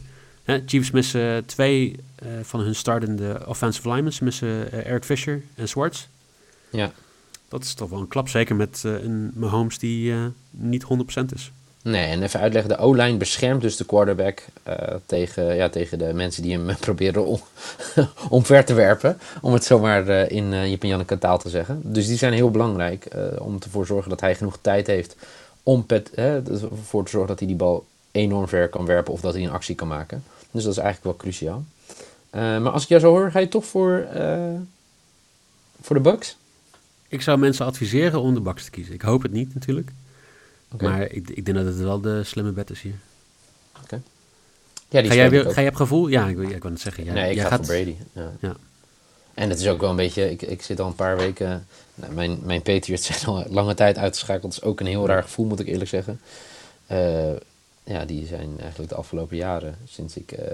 Hè, 0.45 0.61
Chiefs 0.65 0.91
missen 0.91 1.45
twee 1.45 1.95
uh, 2.23 2.29
van 2.41 2.59
hun 2.59 2.75
startende 2.75 3.41
offensive 3.47 3.87
linemen. 3.87 4.13
Ze 4.13 4.23
missen 4.23 4.71
Eric 4.71 5.03
Fisher 5.03 5.43
en 5.55 5.67
Swartz. 5.67 6.07
Ja. 6.69 6.91
Dat 7.47 7.63
is 7.63 7.73
toch 7.73 7.89
wel 7.89 7.99
een 7.99 8.07
klap. 8.07 8.29
Zeker 8.29 8.55
met 8.55 8.83
uh, 8.85 9.03
een 9.03 9.31
Mahomes 9.33 9.79
die 9.79 10.13
niet 10.49 10.83
100% 10.83 10.87
is. 11.33 11.51
Nee, 11.81 12.05
en 12.05 12.23
even 12.23 12.39
uitleggen. 12.39 12.71
De 12.71 12.77
O-line 12.77 13.17
beschermt 13.17 13.61
dus 13.61 13.77
de 13.77 13.85
quarterback 13.85 14.45
tegen, 15.05 15.55
ja, 15.55 15.69
tegen 15.69 15.97
de 15.97 16.13
mensen 16.13 16.43
die 16.43 16.51
hem 16.51 16.75
proberen 16.79 17.25
om, 17.25 17.39
omver 18.29 18.65
te 18.65 18.73
werpen. 18.73 19.17
Om 19.41 19.53
het 19.53 19.63
zomaar 19.63 20.07
in 20.09 20.51
uh, 20.51 20.69
Jip 20.69 20.81
en 20.81 20.87
Janneke 20.87 21.17
taal 21.17 21.37
te 21.37 21.49
zeggen. 21.49 21.81
Dus 21.83 22.07
die 22.07 22.17
zijn 22.17 22.33
heel 22.33 22.51
belangrijk 22.51 23.07
om 23.39 23.57
ervoor 23.59 23.81
te 23.81 23.87
zorgen 23.87 24.09
dat 24.09 24.21
hij 24.21 24.35
genoeg 24.35 24.57
tijd 24.61 24.87
heeft 24.87 25.15
om 25.63 25.85
pet, 25.85 26.13
ervoor 26.13 27.03
te 27.03 27.11
zorgen 27.11 27.29
dat 27.29 27.39
hij 27.39 27.47
die 27.47 27.57
bal 27.57 27.85
enorm 28.15 28.47
ver 28.47 28.69
kan 28.69 28.85
werpen 28.85 29.13
of 29.13 29.21
dat 29.21 29.33
hij 29.33 29.43
een 29.43 29.51
actie 29.51 29.75
kan 29.75 29.87
maken. 29.87 30.23
Dus 30.51 30.63
dat 30.63 30.71
is 30.71 30.79
eigenlijk 30.79 31.03
wel 31.03 31.15
cruciaal. 31.15 31.63
Uh, 32.35 32.41
maar 32.41 32.71
als 32.71 32.83
ik 32.83 32.89
jou 32.89 33.01
zo 33.01 33.09
hoor, 33.09 33.31
ga 33.31 33.39
je 33.39 33.47
toch 33.47 33.65
voor, 33.65 34.07
uh, 34.15 34.53
voor 35.81 35.95
de 35.95 36.01
Bucks? 36.01 36.37
Ik 37.07 37.21
zou 37.21 37.37
mensen 37.37 37.65
adviseren 37.65 38.21
om 38.21 38.33
de 38.33 38.39
Bucks 38.41 38.63
te 38.63 38.71
kiezen. 38.71 38.93
Ik 38.93 39.01
hoop 39.01 39.21
het 39.21 39.31
niet 39.31 39.53
natuurlijk. 39.53 39.91
Okay. 40.71 40.89
Maar 40.89 41.01
ik, 41.01 41.29
ik 41.29 41.45
denk 41.45 41.57
dat 41.57 41.65
het 41.65 41.77
wel 41.77 42.01
de 42.01 42.23
slimme 42.23 42.51
bet 42.51 42.69
is 42.69 42.81
hier. 42.81 42.95
Oké. 43.71 43.83
Okay. 43.83 44.01
Ja, 44.89 45.01
die 45.01 45.09
ga, 45.09 45.15
jij 45.15 45.29
weer, 45.29 45.51
ga 45.51 45.61
je 45.61 45.69
op 45.69 45.75
gevoel? 45.75 46.07
Ja, 46.07 46.27
ik, 46.27 46.37
ik 46.37 46.61
wil 46.61 46.71
het 46.71 46.81
zeggen. 46.81 47.03
Jij, 47.03 47.13
nee, 47.13 47.29
ik 47.29 47.35
jij 47.35 47.43
ga 47.43 47.49
gaat... 47.49 47.65
voor 47.65 47.75
Brady. 47.75 47.95
Ja. 48.13 48.31
ja. 48.39 48.55
En 49.33 49.49
het 49.49 49.59
is 49.59 49.67
ook 49.67 49.81
wel 49.81 49.89
een 49.89 49.95
beetje, 49.95 50.31
ik, 50.31 50.41
ik 50.41 50.61
zit 50.61 50.79
al 50.79 50.87
een 50.87 50.95
paar 50.95 51.17
weken, 51.17 51.67
nou, 51.95 52.13
mijn, 52.13 52.39
mijn 52.43 52.61
Patriots 52.61 53.05
zijn 53.19 53.25
al 53.25 53.45
lange 53.49 53.73
tijd 53.73 53.97
uitgeschakeld. 53.97 54.53
Dat 54.53 54.63
is 54.63 54.69
ook 54.69 54.79
een 54.79 54.85
heel 54.85 55.07
raar 55.07 55.23
gevoel, 55.23 55.45
moet 55.45 55.59
ik 55.59 55.67
eerlijk 55.67 55.89
zeggen. 55.89 56.19
Uh, 56.91 57.33
ja, 57.83 58.05
die 58.05 58.25
zijn 58.25 58.59
eigenlijk 58.59 58.89
de 58.89 58.97
afgelopen 58.97 59.37
jaren, 59.37 59.77
sinds 59.87 60.17
ik, 60.17 60.31
uh, 60.39 60.45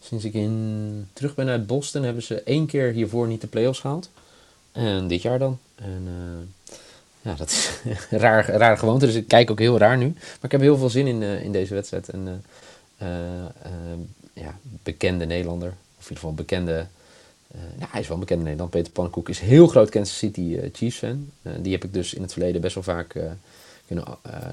sinds 0.00 0.24
ik 0.24 0.34
in, 0.34 1.08
terug 1.12 1.34
ben 1.34 1.48
uit 1.48 1.66
Boston, 1.66 2.02
hebben 2.02 2.22
ze 2.22 2.42
één 2.42 2.66
keer 2.66 2.92
hiervoor 2.92 3.26
niet 3.26 3.40
de 3.40 3.46
playoffs 3.46 3.80
gehaald. 3.80 4.10
En 4.72 5.08
dit 5.08 5.22
jaar 5.22 5.38
dan. 5.38 5.58
En 5.74 6.02
uh, 6.06 6.74
ja, 7.20 7.34
dat 7.34 7.50
is 7.50 7.70
een 8.10 8.18
raar, 8.26 8.50
raar 8.50 8.78
gewoonte, 8.78 9.06
dus 9.06 9.14
ik 9.14 9.28
kijk 9.28 9.50
ook 9.50 9.58
heel 9.58 9.78
raar 9.78 9.96
nu. 9.96 10.06
Maar 10.14 10.38
ik 10.42 10.52
heb 10.52 10.60
heel 10.60 10.76
veel 10.76 10.90
zin 10.90 11.06
in, 11.06 11.22
in 11.22 11.52
deze 11.52 11.74
wedstrijd. 11.74 12.08
En 12.08 12.44
ja, 14.32 14.58
bekende 14.82 15.24
Nederlander, 15.24 15.68
of 15.68 15.74
in 16.04 16.08
ieder 16.08 16.16
geval 16.16 16.34
bekende 16.34 16.86
nou, 17.76 17.90
hij 17.90 18.00
is 18.00 18.08
wel 18.08 18.18
bekende 18.18 18.42
Nederland. 18.42 18.70
Peter 18.70 18.92
Pannenkoek 18.92 19.28
is 19.28 19.38
heel 19.38 19.66
groot 19.66 19.90
Kansas 19.90 20.18
City 20.18 20.58
Chiefs 20.72 20.98
fan. 20.98 21.30
Die 21.60 21.72
heb 21.72 21.84
ik 21.84 21.92
dus 21.92 22.14
in 22.14 22.22
het 22.22 22.32
verleden 22.32 22.60
best 22.60 22.74
wel 22.74 22.84
vaak 22.84 23.16
kunnen, 23.86 24.04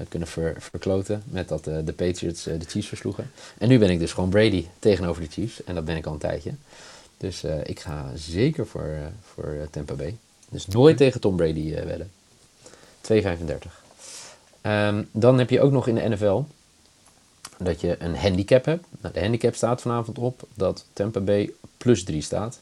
kunnen 0.08 0.28
ver, 0.28 0.56
verkloten. 0.58 1.22
Met 1.26 1.48
dat 1.48 1.64
de 1.64 1.92
Patriots 1.96 2.42
de 2.42 2.58
Chiefs 2.66 2.88
versloegen. 2.88 3.30
En 3.58 3.68
nu 3.68 3.78
ben 3.78 3.90
ik 3.90 3.98
dus 3.98 4.12
gewoon 4.12 4.30
Brady 4.30 4.66
tegenover 4.78 5.22
de 5.22 5.28
Chiefs. 5.28 5.64
En 5.64 5.74
dat 5.74 5.84
ben 5.84 5.96
ik 5.96 6.06
al 6.06 6.12
een 6.12 6.18
tijdje. 6.18 6.52
Dus 7.16 7.44
ik 7.44 7.80
ga 7.80 8.10
zeker 8.14 8.66
voor, 8.66 8.98
voor 9.32 9.68
Tampa 9.70 9.94
Bay. 9.94 10.16
Dus 10.48 10.66
nooit 10.66 10.96
tegen 10.96 11.20
Tom 11.20 11.36
Brady 11.36 11.74
wedden. 11.74 12.10
2,35. 13.12 13.84
Um, 14.62 15.08
dan 15.12 15.38
heb 15.38 15.50
je 15.50 15.60
ook 15.60 15.72
nog 15.72 15.86
in 15.86 15.94
de 15.94 16.08
NFL 16.08 16.42
dat 17.58 17.80
je 17.80 17.96
een 17.98 18.16
handicap 18.16 18.64
hebt. 18.64 18.86
Nou, 19.00 19.14
de 19.14 19.20
handicap 19.20 19.54
staat 19.54 19.80
vanavond 19.80 20.18
op 20.18 20.48
dat 20.54 20.84
Tampa 20.92 21.20
Bay 21.20 21.52
plus 21.76 22.04
3 22.04 22.20
staat. 22.22 22.60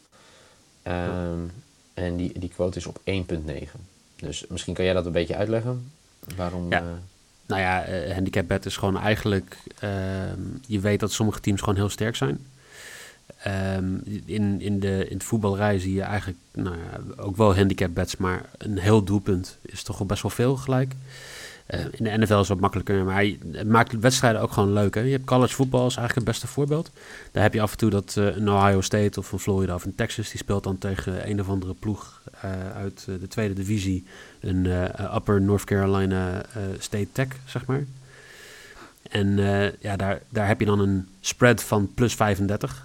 Um, 0.86 1.52
en 1.94 2.16
die, 2.16 2.38
die 2.38 2.48
quote 2.48 2.78
is 2.78 2.86
op 2.86 3.00
1,9. 3.04 3.68
Dus 4.16 4.46
misschien 4.46 4.74
kan 4.74 4.84
jij 4.84 4.94
dat 4.94 5.06
een 5.06 5.12
beetje 5.12 5.36
uitleggen. 5.36 5.92
Waarom. 6.36 6.70
Ja. 6.70 6.82
Uh... 6.82 6.88
Nou 7.46 7.60
ja, 7.60 7.88
uh, 7.88 8.12
handicap 8.12 8.48
bet 8.48 8.66
is 8.66 8.76
gewoon 8.76 8.98
eigenlijk. 8.98 9.56
Uh, 9.84 9.90
je 10.66 10.80
weet 10.80 11.00
dat 11.00 11.12
sommige 11.12 11.40
teams 11.40 11.60
gewoon 11.60 11.74
heel 11.74 11.88
sterk 11.88 12.16
zijn. 12.16 12.46
Um, 13.46 14.02
in, 14.24 14.60
in, 14.60 14.80
de, 14.80 15.08
in 15.08 15.16
het 15.16 15.24
voetbalrij 15.24 15.78
zie 15.78 15.94
je 15.94 16.02
eigenlijk 16.02 16.38
nou 16.52 16.76
ja, 16.76 17.22
ook 17.22 17.36
wel 17.36 17.56
handicap 17.56 17.94
bets, 17.94 18.16
maar 18.16 18.42
een 18.58 18.78
heel 18.78 19.04
doelpunt 19.04 19.58
is 19.62 19.82
toch 19.82 19.98
wel 19.98 20.06
best 20.06 20.22
wel 20.22 20.30
veel 20.30 20.56
gelijk. 20.56 20.94
Uh, 21.70 21.80
in 21.90 22.04
de 22.04 22.18
NFL 22.18 22.38
is 22.38 22.48
het 22.48 22.60
makkelijker, 22.60 23.04
maar 23.04 23.14
hij, 23.14 23.38
maakt 23.66 23.98
wedstrijden 23.98 24.40
ook 24.40 24.52
gewoon 24.52 24.72
leuk. 24.72 24.94
Hè? 24.94 25.00
Je 25.00 25.10
hebt 25.10 25.24
college 25.24 25.54
voetbal 25.54 25.86
is 25.86 25.96
eigenlijk 25.96 26.14
het 26.14 26.24
beste 26.24 26.46
voorbeeld. 26.46 26.90
Daar 27.32 27.42
heb 27.42 27.54
je 27.54 27.60
af 27.60 27.70
en 27.70 27.76
toe 27.76 27.90
dat 27.90 28.14
uh, 28.18 28.36
een 28.36 28.50
Ohio 28.50 28.80
State 28.80 29.18
of 29.18 29.32
een 29.32 29.38
Florida 29.38 29.74
of 29.74 29.84
een 29.84 29.94
Texas, 29.94 30.30
die 30.30 30.38
speelt 30.38 30.64
dan 30.64 30.78
tegen 30.78 31.30
een 31.30 31.40
of 31.40 31.48
andere 31.48 31.74
ploeg 31.74 32.20
uh, 32.34 32.50
uit 32.76 33.04
de 33.04 33.28
tweede 33.28 33.54
divisie, 33.54 34.04
een 34.40 34.66
Upper 35.14 35.40
North 35.40 35.64
Carolina 35.64 36.42
State 36.78 37.08
Tech, 37.12 37.28
zeg 37.46 37.66
maar. 37.66 37.84
En 39.10 39.36
ja, 39.80 39.96
daar, 39.96 40.20
daar 40.28 40.46
heb 40.46 40.60
je 40.60 40.66
dan 40.66 40.80
een 40.80 41.08
spread 41.20 41.62
van 41.62 41.90
plus 41.94 42.14
35. 42.14 42.83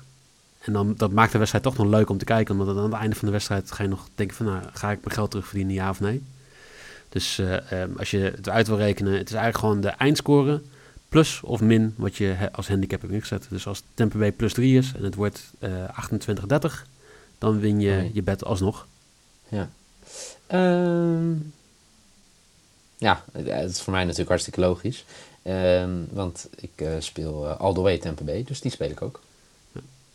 En 0.70 0.76
dan, 0.76 0.94
dat 0.98 1.12
maakt 1.12 1.32
de 1.32 1.38
wedstrijd 1.38 1.64
toch 1.64 1.78
nog 1.78 1.88
leuk 1.88 2.10
om 2.10 2.18
te 2.18 2.26
kijken, 2.26 2.60
omdat 2.60 2.78
aan 2.78 2.84
het 2.84 2.94
einde 2.94 3.16
van 3.16 3.26
de 3.26 3.34
wedstrijd 3.34 3.72
ga 3.72 3.84
je 3.84 3.90
nog 3.90 4.08
denken 4.16 4.36
van, 4.36 4.46
nou, 4.46 4.64
ga 4.74 4.92
ik 4.92 5.00
mijn 5.04 5.16
geld 5.16 5.30
terugverdienen, 5.30 5.74
ja 5.74 5.90
of 5.90 6.00
nee? 6.00 6.24
Dus 7.10 7.40
uh, 7.40 7.82
um, 7.82 7.96
als 7.98 8.12
je 8.12 8.18
het 8.18 8.50
uit 8.50 8.68
wil 8.68 8.78
rekenen, 8.78 9.12
het 9.14 9.30
is 9.30 9.36
eigenlijk 9.36 9.58
gewoon 9.58 9.82
de 9.82 9.88
eindscore 9.88 10.62
plus 11.08 11.42
of 11.44 11.62
min 11.62 11.94
wat 11.98 12.16
je 12.16 12.50
als 12.52 12.68
handicap 12.68 13.02
hebt 13.02 13.14
ingezet. 13.14 13.48
Dus 13.50 13.68
als 13.68 13.84
Tampa 13.94 14.18
Bay 14.18 14.32
plus 14.32 14.54
3 14.54 14.78
is 14.78 14.92
en 14.96 15.04
het 15.04 15.16
wordt 15.16 15.52
uh, 15.60 15.70
28-30, 16.70 16.88
dan 17.38 17.60
win 17.60 17.80
je 17.80 18.10
je 18.14 18.24
bet 18.24 18.46
alsnog. 18.46 18.88
Ja. 19.48 19.70
Um, 20.52 21.54
ja, 22.98 23.24
het 23.32 23.72
is 23.72 23.82
voor 23.82 23.94
mij 23.94 24.04
natuurlijk 24.04 24.30
hartstikke 24.30 24.60
logisch. 24.60 25.06
Um, 25.44 26.08
want 26.12 26.50
ik 26.56 26.72
uh, 26.76 26.90
speel 27.00 27.46
uh, 27.46 27.58
all 27.58 27.74
the 27.74 27.82
way 27.82 27.98
Tampa 27.98 28.24
Bay, 28.24 28.44
dus 28.44 28.62
die 28.62 28.72
speel 28.72 28.90
ik 28.90 29.02
ook. 29.02 29.22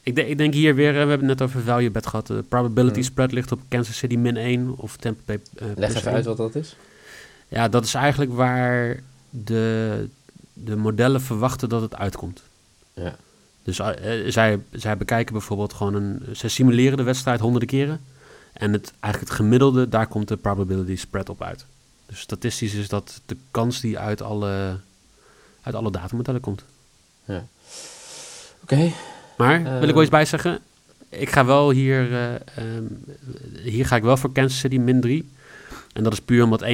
Ik, 0.04 0.14
de, 0.14 0.28
ik, 0.28 0.38
denk 0.38 0.54
hier 0.54 0.74
weer, 0.74 0.92
we 0.92 0.98
hebben 0.98 1.18
het 1.18 1.38
net 1.38 1.42
over 1.42 1.60
value 1.60 1.90
bet 1.90 2.06
gehad. 2.06 2.26
De 2.26 2.44
probability 2.48 3.02
spread 3.02 3.32
ligt 3.32 3.52
op 3.52 3.60
Kansas 3.68 3.96
City 3.96 4.16
min 4.16 4.36
1 4.36 4.74
of 4.76 4.96
Tampa 4.96 5.20
Bay 5.24 5.40
uh, 5.62 5.68
Leg 5.76 5.94
even 5.94 6.06
1. 6.06 6.14
uit 6.14 6.24
wat 6.24 6.36
dat 6.36 6.54
is. 6.54 6.76
Ja, 7.48 7.68
dat 7.68 7.84
is 7.84 7.94
eigenlijk 7.94 8.32
waar 8.32 9.02
de, 9.30 10.08
de 10.52 10.76
modellen 10.76 11.20
verwachten 11.20 11.68
dat 11.68 11.82
het 11.82 11.96
uitkomt. 11.96 12.42
Ja. 12.92 13.16
Dus 13.62 13.78
uh, 13.78 13.88
zij, 14.26 14.60
zij 14.70 14.96
bekijken 14.96 15.32
bijvoorbeeld 15.32 15.72
gewoon 15.72 15.94
een... 15.94 16.22
Zij 16.32 16.48
simuleren 16.48 16.96
de 16.96 17.02
wedstrijd 17.02 17.40
honderden 17.40 17.68
keren. 17.68 18.00
En 18.52 18.72
het, 18.72 18.92
eigenlijk 19.00 19.32
het 19.32 19.40
gemiddelde, 19.40 19.88
daar 19.88 20.06
komt 20.06 20.28
de 20.28 20.36
probability 20.36 20.96
spread 20.96 21.28
op 21.28 21.42
uit. 21.42 21.66
Dus 22.06 22.20
statistisch 22.20 22.74
is 22.74 22.88
dat 22.88 23.20
de 23.26 23.36
kans 23.50 23.80
die 23.80 23.98
uit 23.98 24.22
alle, 24.22 24.78
uit 25.62 25.74
alle 25.74 25.90
datamodellen 25.90 26.40
komt. 26.40 26.64
Ja. 27.24 27.46
Oké. 28.62 28.74
Okay. 28.74 28.94
Maar, 29.36 29.60
uh, 29.60 29.78
wil 29.78 29.88
ik 29.88 29.94
wel 29.94 30.02
iets 30.02 30.10
bij 30.10 30.24
zeggen? 30.24 30.58
Ik 31.08 31.30
ga 31.30 31.44
wel 31.44 31.70
hier... 31.70 32.10
Uh, 32.10 32.34
um, 32.76 33.04
hier 33.62 33.86
ga 33.86 33.96
ik 33.96 34.02
wel 34.02 34.16
voor 34.16 34.32
Kansas 34.32 34.58
City 34.58 34.78
min 34.78 35.00
3. 35.00 35.28
En 35.92 36.02
dat 36.02 36.12
is 36.12 36.20
puur 36.20 36.44
omdat 36.44 36.62
1,90 36.62 36.68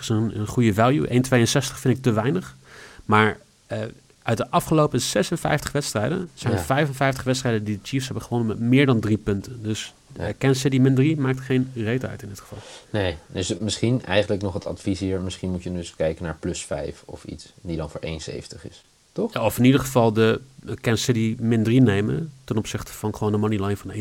is 0.00 0.08
een, 0.08 0.38
een 0.38 0.46
goede 0.46 0.74
value. 0.74 1.06
1,62 1.08 1.12
vind 1.52 1.96
ik 1.96 2.02
te 2.02 2.12
weinig. 2.12 2.56
Maar 3.04 3.38
uh, 3.72 3.78
uit 4.22 4.36
de 4.36 4.50
afgelopen 4.50 5.00
56 5.00 5.72
wedstrijden 5.72 6.28
zijn 6.34 6.52
ja. 6.52 6.58
55 6.58 7.24
wedstrijden 7.24 7.64
die 7.64 7.74
de 7.74 7.88
Chiefs 7.88 8.04
hebben 8.04 8.24
gewonnen 8.24 8.48
met 8.48 8.58
meer 8.58 8.86
dan 8.86 9.00
drie 9.00 9.18
punten. 9.18 9.62
Dus 9.62 9.94
ja. 10.16 10.28
uh, 10.28 10.34
Kansas 10.38 10.60
City 10.62 10.78
min 10.78 10.94
3 10.94 11.16
maakt 11.16 11.40
geen 11.40 11.70
reet 11.74 12.04
uit 12.04 12.22
in 12.22 12.28
dit 12.28 12.40
geval. 12.40 12.58
Nee, 12.90 13.16
dus 13.26 13.58
misschien 13.58 14.04
eigenlijk 14.04 14.42
nog 14.42 14.54
het 14.54 14.66
advies 14.66 15.00
hier. 15.00 15.20
Misschien 15.20 15.50
moet 15.50 15.62
je 15.62 15.72
dus 15.72 15.94
kijken 15.96 16.24
naar 16.24 16.36
plus 16.40 16.64
5 16.64 17.02
of 17.04 17.24
iets. 17.24 17.52
Die 17.60 17.76
dan 17.76 17.90
voor 17.90 18.00
1,70 18.04 18.10
is. 18.62 18.84
Toch? 19.14 19.32
Ja, 19.32 19.44
of 19.44 19.58
in 19.58 19.64
ieder 19.64 19.80
geval 19.80 20.12
de 20.12 20.40
Kansas 20.80 21.02
City 21.04 21.36
min 21.38 21.62
3 21.62 21.80
nemen. 21.80 22.32
Ten 22.44 22.56
opzichte 22.56 22.92
van 22.92 23.16
gewoon 23.16 23.32
de 23.32 23.38
moneyline 23.38 23.76
van 23.76 23.92
1,62. 23.92 23.96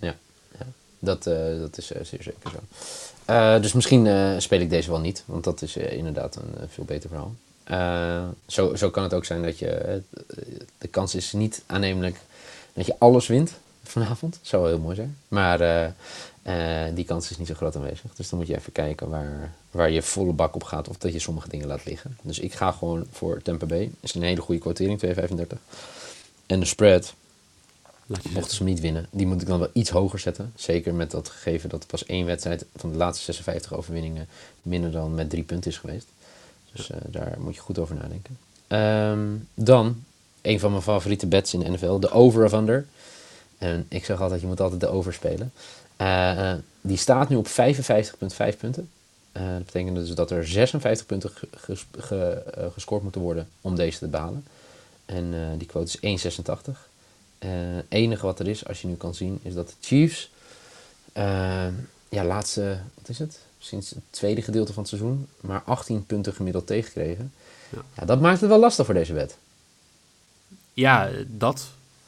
Ja, 0.00 0.14
ja. 0.58 0.66
Dat, 0.98 1.26
uh, 1.26 1.34
dat 1.58 1.78
is 1.78 1.86
zeer 1.86 2.04
zeker 2.04 2.50
zo. 2.50 2.58
Uh, 3.30 3.60
dus 3.60 3.72
misschien 3.72 4.04
uh, 4.04 4.38
speel 4.38 4.60
ik 4.60 4.70
deze 4.70 4.90
wel 4.90 5.00
niet, 5.00 5.22
want 5.26 5.44
dat 5.44 5.62
is 5.62 5.76
uh, 5.76 5.92
inderdaad 5.92 6.36
een 6.36 6.68
veel 6.68 6.84
beter 6.84 7.10
verhaal. 7.10 7.34
zo, 8.46 8.74
zo 8.74 8.90
kan 8.90 9.02
het 9.02 9.14
ook 9.14 9.24
zijn 9.24 9.42
dat 9.42 9.58
je. 9.58 10.02
de 10.78 10.88
kans 10.88 11.14
is 11.14 11.32
niet 11.32 11.62
aannemelijk 11.66 12.20
dat 12.72 12.86
je 12.86 12.94
alles 12.98 13.26
wint 13.26 13.52
vanavond. 13.82 14.32
Dat 14.32 14.40
zou 14.42 14.62
wel 14.62 14.70
heel 14.70 14.80
mooi 14.80 14.96
zijn. 14.96 15.16
Maar 15.28 15.92
die 16.94 17.04
kans 17.04 17.30
is 17.30 17.38
niet 17.38 17.48
zo 17.48 17.54
groot 17.54 17.76
aanwezig. 17.76 18.14
Dus 18.14 18.28
dan 18.28 18.38
moet 18.38 18.48
je 18.48 18.56
even 18.56 18.72
kijken 18.72 19.08
waar, 19.08 19.52
waar 19.70 19.90
je 19.90 20.02
volle 20.02 20.32
bak 20.32 20.54
op 20.54 20.62
gaat 20.62 20.88
of 20.88 20.96
dat 20.96 21.12
je 21.12 21.18
sommige 21.18 21.48
dingen 21.48 21.66
laat 21.66 21.84
liggen. 21.84 22.16
Dus 22.22 22.38
ik 22.38 22.54
ga 22.54 22.72
gewoon 22.72 23.06
voor 23.10 23.42
Tampa 23.42 23.66
Bay. 23.66 23.90
is 24.00 24.14
een 24.14 24.22
hele 24.22 24.40
goede 24.40 24.60
quotering, 24.60 25.00
2,35. 25.04 25.58
En 26.46 26.60
de 26.60 26.66
spread 26.66 27.14
Mochten 28.06 28.50
ze 28.50 28.56
hem 28.56 28.72
niet 28.72 28.80
winnen, 28.80 29.06
die 29.10 29.26
moet 29.26 29.40
ik 29.40 29.46
dan 29.46 29.58
wel 29.58 29.70
iets 29.72 29.90
hoger 29.90 30.18
zetten. 30.18 30.52
Zeker 30.56 30.94
met 30.94 31.10
dat 31.10 31.28
gegeven 31.28 31.68
dat 31.68 31.86
pas 31.86 32.06
één 32.06 32.26
wedstrijd 32.26 32.64
van 32.76 32.90
de 32.90 32.96
laatste 32.96 33.24
56 33.24 33.74
overwinningen 33.74 34.28
minder 34.62 34.90
dan 34.90 35.14
met 35.14 35.30
drie 35.30 35.42
punten 35.42 35.70
is 35.70 35.78
geweest. 35.78 36.06
Dus 36.72 36.90
uh, 36.90 36.96
daar 37.06 37.36
moet 37.38 37.54
je 37.54 37.60
goed 37.60 37.78
over 37.78 37.94
nadenken. 37.94 38.38
Um, 38.68 39.48
dan, 39.54 40.04
een 40.42 40.60
van 40.60 40.70
mijn 40.70 40.82
favoriete 40.82 41.26
bets 41.26 41.54
in 41.54 41.60
de 41.60 41.70
NFL, 41.70 41.98
de 41.98 42.10
over 42.10 42.44
of 42.44 42.52
under. 42.52 42.86
En 43.58 43.86
ik 43.88 44.04
zeg 44.04 44.20
altijd, 44.20 44.40
je 44.40 44.46
moet 44.46 44.60
altijd 44.60 44.80
de 44.80 44.88
over 44.88 45.12
spelen. 45.12 45.52
Uh, 46.04 46.52
die 46.80 46.96
staat 46.96 47.28
nu 47.28 47.36
op 47.36 47.48
55,5 47.48 47.52
punten. 48.58 48.90
Uh, 49.32 49.42
dat 49.48 49.64
betekent 49.64 49.96
dus 49.96 50.14
dat 50.14 50.30
er 50.30 50.46
56 50.46 51.06
punten 51.06 51.30
ges 51.54 51.86
ge 51.98 52.42
gescoord 52.72 53.02
moeten 53.02 53.20
worden 53.20 53.48
om 53.60 53.74
deze 53.74 53.98
te 53.98 54.06
behalen. 54.06 54.44
En 55.04 55.34
die 55.58 55.66
quote 55.66 55.98
is 56.00 56.26
1,86. 56.26 56.70
Het 57.38 57.84
enige 57.88 58.26
wat 58.26 58.40
er 58.40 58.48
is, 58.48 58.66
als 58.66 58.80
je 58.80 58.88
nu 58.88 58.94
kan 58.94 59.14
zien, 59.14 59.40
is 59.42 59.54
dat 59.54 59.68
de 59.68 59.74
Chiefs, 59.80 60.30
ja, 62.08 62.24
laatste, 62.24 62.78
wat 62.94 63.08
is 63.08 63.18
het? 63.18 63.38
Sinds 63.58 63.90
het 63.90 64.02
tweede 64.10 64.42
gedeelte 64.42 64.72
van 64.72 64.82
het 64.82 64.92
seizoen, 64.92 65.28
maar 65.40 65.62
18 65.64 66.06
punten 66.06 66.34
gemiddeld 66.34 66.66
tegenkregen. 66.66 67.32
Ja. 67.68 67.82
ja. 67.96 68.04
dat 68.04 68.20
maakt 68.20 68.40
het 68.40 68.48
wel 68.48 68.58
lastig 68.58 68.84
voor 68.84 68.94
deze 68.94 69.12
wet. 69.12 69.36
Ja, 70.72 71.10
dat. 71.26 71.66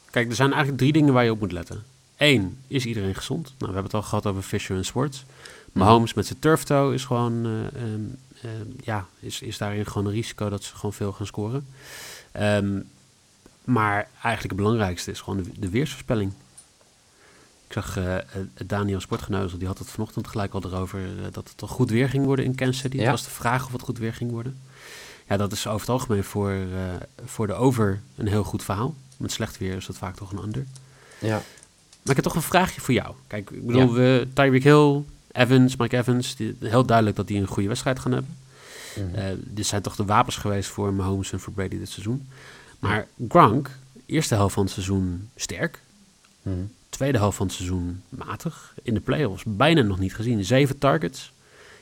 Kijk, 0.09 0.29
er 0.29 0.35
zijn 0.35 0.49
eigenlijk 0.49 0.79
drie 0.81 0.93
dingen 0.93 1.13
waar 1.13 1.23
je 1.23 1.31
op 1.31 1.39
moet 1.39 1.51
letten. 1.51 1.83
Eén, 2.17 2.57
is 2.67 2.85
iedereen 2.85 3.15
gezond? 3.15 3.43
Nou, 3.43 3.55
we 3.57 3.65
hebben 3.65 3.83
het 3.83 3.93
al 3.93 4.01
gehad 4.01 4.25
over 4.25 4.41
Fisher 4.41 4.77
en 4.77 4.85
Sports. 4.85 5.25
Mahomes 5.71 6.13
met 6.13 6.25
zijn 6.25 6.39
turf 6.39 6.63
toe 6.63 6.93
is 6.93 7.05
gewoon, 7.05 7.45
uh, 7.45 7.83
um, 7.93 8.19
ja, 8.83 9.07
is, 9.19 9.41
is 9.41 9.57
daarin 9.57 9.85
gewoon 9.85 10.07
een 10.07 10.13
risico 10.13 10.49
dat 10.49 10.63
ze 10.63 10.75
gewoon 10.75 10.93
veel 10.93 11.11
gaan 11.11 11.25
scoren. 11.25 11.67
Um, 12.39 12.89
maar 13.63 14.07
eigenlijk 14.11 14.43
het 14.43 14.55
belangrijkste 14.55 15.11
is 15.11 15.21
gewoon 15.21 15.43
de, 15.43 15.49
de 15.59 15.69
weersvoorspelling. 15.69 16.33
Ik 17.67 17.73
zag 17.73 17.97
uh, 17.97 18.15
Daniel 18.65 18.99
Sportgeneuzel, 18.99 19.57
die 19.57 19.67
had 19.67 19.77
het 19.77 19.89
vanochtend 19.89 20.27
gelijk 20.27 20.53
al 20.53 20.63
erover 20.65 21.01
dat 21.31 21.47
het 21.47 21.57
toch 21.57 21.71
goed 21.71 21.89
weer 21.89 22.09
ging 22.09 22.25
worden 22.25 22.45
in 22.45 22.55
Kansas 22.55 22.81
City. 22.81 22.95
Ja. 22.95 23.01
Het 23.01 23.11
was 23.11 23.23
de 23.23 23.29
vraag 23.29 23.65
of 23.65 23.71
het 23.71 23.81
goed 23.81 23.97
weer 23.97 24.13
ging 24.13 24.31
worden. 24.31 24.59
Ja, 25.27 25.37
dat 25.37 25.51
is 25.51 25.67
over 25.67 25.79
het 25.79 25.89
algemeen 25.89 26.23
voor, 26.23 26.55
voor 27.25 27.47
de 27.47 27.53
over 27.53 28.01
een 28.15 28.27
heel 28.27 28.43
goed 28.43 28.63
verhaal. 28.63 28.95
Met 29.17 29.31
slecht 29.31 29.57
weer 29.57 29.75
is 29.75 29.85
dat 29.85 29.97
vaak 29.97 30.15
toch 30.15 30.31
een 30.31 30.39
ander. 30.39 30.65
Ja. 31.19 31.41
Maar 32.07 32.17
ik 32.17 32.23
heb 32.23 32.33
toch 32.33 32.43
een 32.43 32.49
vraagje 32.49 32.81
voor 32.81 32.93
jou. 32.93 33.15
Kijk, 33.27 33.49
ik 33.49 33.65
bedoel, 33.65 33.93
we, 33.93 34.27
Tyreek 34.33 34.63
Hill, 34.63 35.01
Evans, 35.31 35.75
Mike 35.75 35.97
Evans, 35.97 36.35
die, 36.35 36.57
heel 36.59 36.85
duidelijk 36.85 37.15
dat 37.15 37.27
die 37.27 37.39
een 37.39 37.47
goede 37.47 37.67
wedstrijd 37.67 37.99
gaan 37.99 38.11
hebben. 38.11 38.35
Eh, 39.13 39.23
dit 39.39 39.65
zijn 39.65 39.81
toch 39.81 39.95
de 39.95 40.05
wapens 40.05 40.35
geweest 40.35 40.69
voor 40.69 40.93
Mahomes 40.93 41.31
en 41.31 41.39
voor 41.39 41.53
Brady 41.53 41.77
dit 41.77 41.89
seizoen. 41.89 42.27
Maar 42.79 43.07
Gronk, 43.27 43.69
eerste 44.05 44.35
helft 44.35 44.53
van 44.53 44.63
het 44.63 44.73
seizoen 44.73 45.29
sterk. 45.35 45.81
Mhm. 46.41 46.55
Tweede 46.89 47.17
helft 47.17 47.37
van 47.37 47.45
het 47.45 47.55
seizoen 47.55 48.01
matig. 48.09 48.73
In 48.83 48.93
de 48.93 48.99
playoffs 48.99 49.43
bijna 49.45 49.81
nog 49.81 49.99
niet 49.99 50.15
gezien. 50.15 50.45
Zeven 50.45 50.77
targets. 50.77 51.33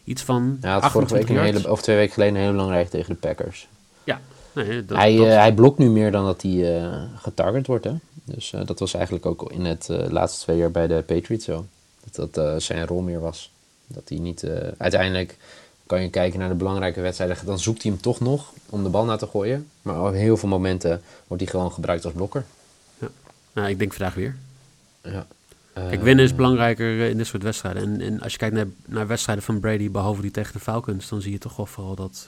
Iets 0.03 0.21
van 0.21 0.57
Hij 0.61 0.71
had 0.71 0.81
vorige 0.81 0.97
28 0.97 1.27
week 1.27 1.37
een 1.37 1.53
hele, 1.53 1.71
of 1.71 1.81
twee 1.81 1.95
weken 1.95 2.13
geleden 2.13 2.35
een 2.35 2.41
hele 2.41 2.53
belangrijke 2.53 2.89
tegen 2.89 3.13
de 3.13 3.19
Packers. 3.19 3.67
Nee, 4.55 4.85
dat, 4.85 4.97
hij, 4.97 5.15
dat- 5.15 5.25
eh, 5.27 5.35
hij 5.37 5.53
blokt 5.53 5.77
nu 5.77 5.89
meer 5.89 6.11
dan 6.11 6.25
dat 6.25 6.41
hij 6.41 6.77
eh, 6.81 7.03
getarget 7.15 7.67
wordt. 7.67 7.83
Hè? 7.85 7.93
Dus 8.23 8.53
eh, 8.53 8.65
dat 8.65 8.79
was 8.79 8.93
eigenlijk 8.93 9.25
ook 9.25 9.51
in 9.51 9.65
het 9.65 9.87
laatste 10.09 10.43
twee 10.43 10.57
jaar 10.57 10.71
bij 10.71 10.87
de 10.87 11.03
Patriots 11.05 11.45
zo. 11.45 11.65
Dat 12.11 12.33
dat 12.33 12.63
zijn 12.63 12.87
rol 12.87 13.01
meer 13.01 13.19
was. 13.19 13.51
Dat 13.87 14.03
hij 14.09 14.17
niet... 14.17 14.45
uiteindelijk 14.77 15.37
kan 15.85 16.01
je 16.01 16.09
kijken 16.09 16.39
naar 16.39 16.49
de 16.49 16.55
belangrijke 16.55 17.01
wedstrijden. 17.01 17.37
Dan 17.45 17.59
zoekt 17.59 17.81
hij 17.83 17.91
hem 17.91 18.01
toch 18.01 18.19
nog 18.19 18.51
om 18.69 18.83
de 18.83 18.89
bal 18.89 19.05
naar 19.05 19.17
te 19.17 19.27
gooien. 19.27 19.67
Maar 19.81 20.01
op 20.07 20.13
heel 20.13 20.37
veel 20.37 20.49
momenten 20.49 21.01
wordt 21.27 21.43
hij 21.43 21.51
gewoon 21.51 21.71
gebruikt 21.71 22.05
als 22.05 22.13
blokker. 22.13 22.45
nou, 23.53 23.69
ik 23.69 23.79
denk 23.79 23.93
vandaag 23.93 24.13
weer. 24.13 24.35
Ja. 25.01 25.25
Kijk, 25.73 26.01
winnen 26.01 26.25
is 26.25 26.35
belangrijker 26.35 26.99
in 26.99 27.17
dit 27.17 27.27
soort 27.27 27.43
wedstrijden. 27.43 27.83
En, 27.83 28.01
en 28.01 28.21
als 28.21 28.31
je 28.31 28.37
kijkt 28.37 28.55
naar, 28.55 28.67
naar 28.85 29.07
wedstrijden 29.07 29.43
van 29.43 29.59
Brady, 29.59 29.91
behalve 29.91 30.21
die 30.21 30.31
tegen 30.31 30.53
de 30.53 30.59
Falcons, 30.59 31.09
dan 31.09 31.21
zie 31.21 31.31
je 31.31 31.37
toch 31.37 31.55
wel 31.55 31.65
vooral 31.65 31.95
dat, 31.95 32.27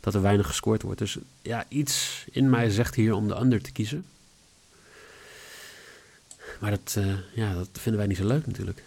dat 0.00 0.14
er 0.14 0.22
weinig 0.22 0.46
gescoord 0.46 0.82
wordt. 0.82 0.98
Dus 0.98 1.18
ja, 1.42 1.64
iets 1.68 2.24
in 2.30 2.50
mij 2.50 2.70
zegt 2.70 2.94
hier 2.94 3.14
om 3.14 3.28
de 3.28 3.40
under 3.40 3.62
te 3.62 3.72
kiezen. 3.72 4.04
Maar 6.60 6.70
dat, 6.70 6.94
eh, 6.98 7.04
ja, 7.34 7.54
dat 7.54 7.68
vinden 7.72 7.96
wij 8.00 8.06
niet 8.08 8.16
zo 8.18 8.26
leuk 8.26 8.46
natuurlijk. 8.46 8.82